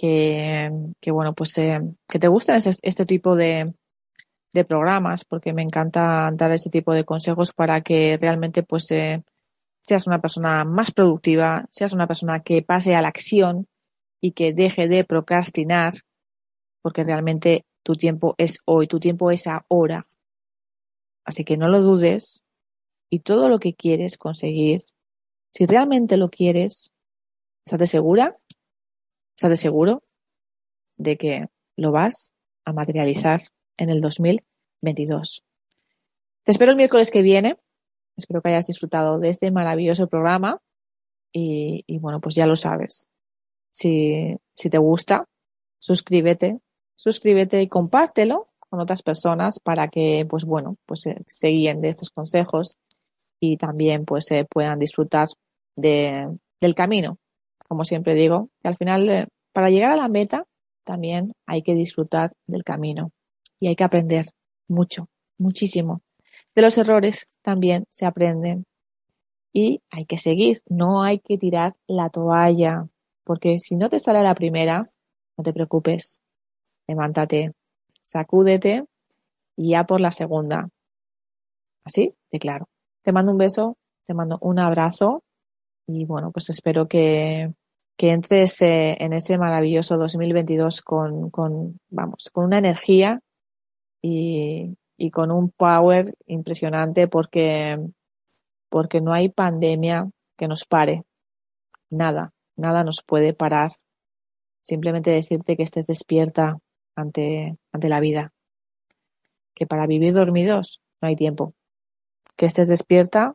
que, 0.00 1.10
bueno, 1.10 1.34
pues 1.34 1.58
eh, 1.58 1.80
que 2.08 2.18
te 2.18 2.28
guste 2.28 2.56
este, 2.56 2.72
este 2.80 3.04
tipo 3.04 3.36
de, 3.36 3.74
de, 4.54 4.64
programas, 4.64 5.24
porque 5.24 5.52
me 5.52 5.62
encanta 5.62 6.30
dar 6.32 6.52
este 6.52 6.70
tipo 6.70 6.94
de 6.94 7.04
consejos 7.04 7.52
para 7.52 7.82
que 7.82 8.16
realmente 8.18 8.62
pues 8.62 8.90
eh, 8.92 9.22
seas 9.82 10.06
una 10.06 10.20
persona 10.20 10.64
más 10.64 10.90
productiva, 10.90 11.66
seas 11.70 11.92
una 11.92 12.06
persona 12.06 12.40
que 12.40 12.62
pase 12.62 12.94
a 12.94 13.02
la 13.02 13.08
acción 13.08 13.66
y 14.22 14.32
que 14.32 14.54
deje 14.54 14.88
de 14.88 15.04
procrastinar, 15.04 15.92
porque 16.82 17.04
realmente 17.04 17.64
tu 17.82 17.94
tiempo 17.94 18.34
es 18.38 18.60
hoy, 18.64 18.86
tu 18.86 19.00
tiempo 19.00 19.30
es 19.30 19.46
ahora. 19.46 20.04
Así 21.26 21.44
que 21.44 21.58
no 21.58 21.68
lo 21.68 21.82
dudes 21.82 22.42
y 23.10 23.20
todo 23.20 23.50
lo 23.50 23.58
que 23.58 23.74
quieres 23.74 24.16
conseguir, 24.16 24.84
si 25.52 25.66
realmente 25.66 26.16
lo 26.16 26.30
quieres, 26.30 26.90
estate 27.66 27.86
segura, 27.86 28.30
estate 29.40 29.56
seguro 29.56 30.02
de 30.98 31.16
que 31.16 31.46
lo 31.76 31.92
vas 31.92 32.34
a 32.66 32.74
materializar 32.74 33.40
en 33.78 33.88
el 33.88 34.02
2022. 34.02 35.42
Te 36.44 36.52
espero 36.52 36.72
el 36.72 36.76
miércoles 36.76 37.10
que 37.10 37.22
viene. 37.22 37.56
Espero 38.18 38.42
que 38.42 38.50
hayas 38.50 38.66
disfrutado 38.66 39.18
de 39.18 39.30
este 39.30 39.50
maravilloso 39.50 40.08
programa 40.08 40.60
y, 41.32 41.98
bueno, 42.00 42.20
pues 42.20 42.34
ya 42.34 42.46
lo 42.46 42.54
sabes. 42.54 43.06
Si, 43.72 44.36
si 44.54 44.68
te 44.68 44.76
gusta, 44.76 45.26
suscríbete, 45.78 46.58
suscríbete 46.94 47.62
y 47.62 47.68
compártelo 47.68 48.46
con 48.58 48.80
otras 48.80 49.00
personas 49.00 49.58
para 49.58 49.88
que, 49.88 50.26
pues 50.28 50.44
bueno, 50.44 50.76
pues 50.84 51.04
se 51.28 51.48
guíen 51.48 51.80
de 51.80 51.88
estos 51.88 52.10
consejos 52.10 52.76
y 53.40 53.56
también 53.56 54.04
pues 54.04 54.30
eh, 54.32 54.46
puedan 54.50 54.78
disfrutar 54.78 55.28
de, 55.76 56.28
del 56.60 56.74
camino. 56.74 57.16
Como 57.70 57.84
siempre 57.84 58.14
digo, 58.14 58.48
que 58.64 58.68
al 58.68 58.76
final 58.76 59.08
eh, 59.08 59.26
para 59.52 59.70
llegar 59.70 59.92
a 59.92 59.96
la 59.96 60.08
meta 60.08 60.44
también 60.82 61.34
hay 61.46 61.62
que 61.62 61.74
disfrutar 61.74 62.32
del 62.48 62.64
camino 62.64 63.12
y 63.60 63.68
hay 63.68 63.76
que 63.76 63.84
aprender 63.84 64.26
mucho, 64.68 65.06
muchísimo. 65.38 66.02
De 66.52 66.62
los 66.62 66.76
errores 66.78 67.28
también 67.42 67.84
se 67.88 68.06
aprenden 68.06 68.64
y 69.52 69.82
hay 69.88 70.04
que 70.06 70.18
seguir, 70.18 70.62
no 70.68 71.04
hay 71.04 71.20
que 71.20 71.38
tirar 71.38 71.76
la 71.86 72.10
toalla, 72.10 72.88
porque 73.22 73.60
si 73.60 73.76
no 73.76 73.88
te 73.88 74.00
sale 74.00 74.20
la 74.20 74.34
primera, 74.34 74.82
no 75.38 75.44
te 75.44 75.52
preocupes, 75.52 76.20
levántate, 76.88 77.52
sacúdete 78.02 78.84
y 79.56 79.70
ya 79.70 79.84
por 79.84 80.00
la 80.00 80.10
segunda. 80.10 80.68
Así 81.84 82.16
de 82.32 82.38
claro. 82.40 82.68
Te 83.04 83.12
mando 83.12 83.30
un 83.30 83.38
beso, 83.38 83.76
te 84.08 84.14
mando 84.14 84.38
un 84.40 84.58
abrazo 84.58 85.22
y 85.86 86.04
bueno, 86.04 86.32
pues 86.32 86.50
espero 86.50 86.88
que, 86.88 87.52
que 88.00 88.12
entres 88.12 88.62
eh, 88.62 88.96
en 88.98 89.12
ese 89.12 89.36
maravilloso 89.36 89.98
2022 89.98 90.80
con, 90.80 91.28
con, 91.28 91.78
vamos, 91.90 92.30
con 92.32 92.46
una 92.46 92.56
energía 92.56 93.20
y, 94.00 94.74
y 94.96 95.10
con 95.10 95.30
un 95.30 95.50
power 95.50 96.14
impresionante 96.24 97.08
porque, 97.08 97.78
porque 98.70 99.02
no 99.02 99.12
hay 99.12 99.28
pandemia 99.28 100.08
que 100.38 100.48
nos 100.48 100.64
pare. 100.64 101.02
Nada, 101.90 102.32
nada 102.56 102.84
nos 102.84 103.02
puede 103.06 103.34
parar. 103.34 103.72
Simplemente 104.62 105.10
decirte 105.10 105.58
que 105.58 105.64
estés 105.64 105.84
despierta, 105.84 106.54
ante, 106.96 107.58
ante 107.70 107.88
la 107.90 108.00
vida. 108.00 108.30
Que 109.54 109.66
para 109.66 109.86
vivir 109.86 110.14
dormidos 110.14 110.80
no 111.02 111.08
hay 111.08 111.16
tiempo. 111.16 111.52
Que 112.34 112.46
estés 112.46 112.68
despierta, 112.68 113.34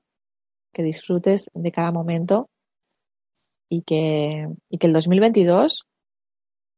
que 0.74 0.82
disfrutes 0.82 1.52
de 1.54 1.72
cada 1.72 1.92
momento 1.92 2.50
y 3.70 3.84
que, 3.84 4.48
y 4.70 4.78
que 4.78 4.88
el 4.88 4.94
2022 4.94 5.88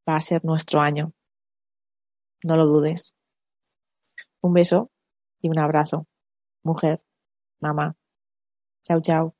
va 0.07 0.15
a 0.15 0.21
ser 0.21 0.43
nuestro 0.45 0.81
año. 0.81 1.13
No 2.43 2.55
lo 2.55 2.65
dudes. 2.65 3.15
Un 4.41 4.53
beso 4.53 4.91
y 5.41 5.49
un 5.49 5.59
abrazo. 5.59 6.07
Mujer, 6.63 6.99
mamá. 7.59 7.95
Chao, 8.83 9.01
chao. 9.01 9.36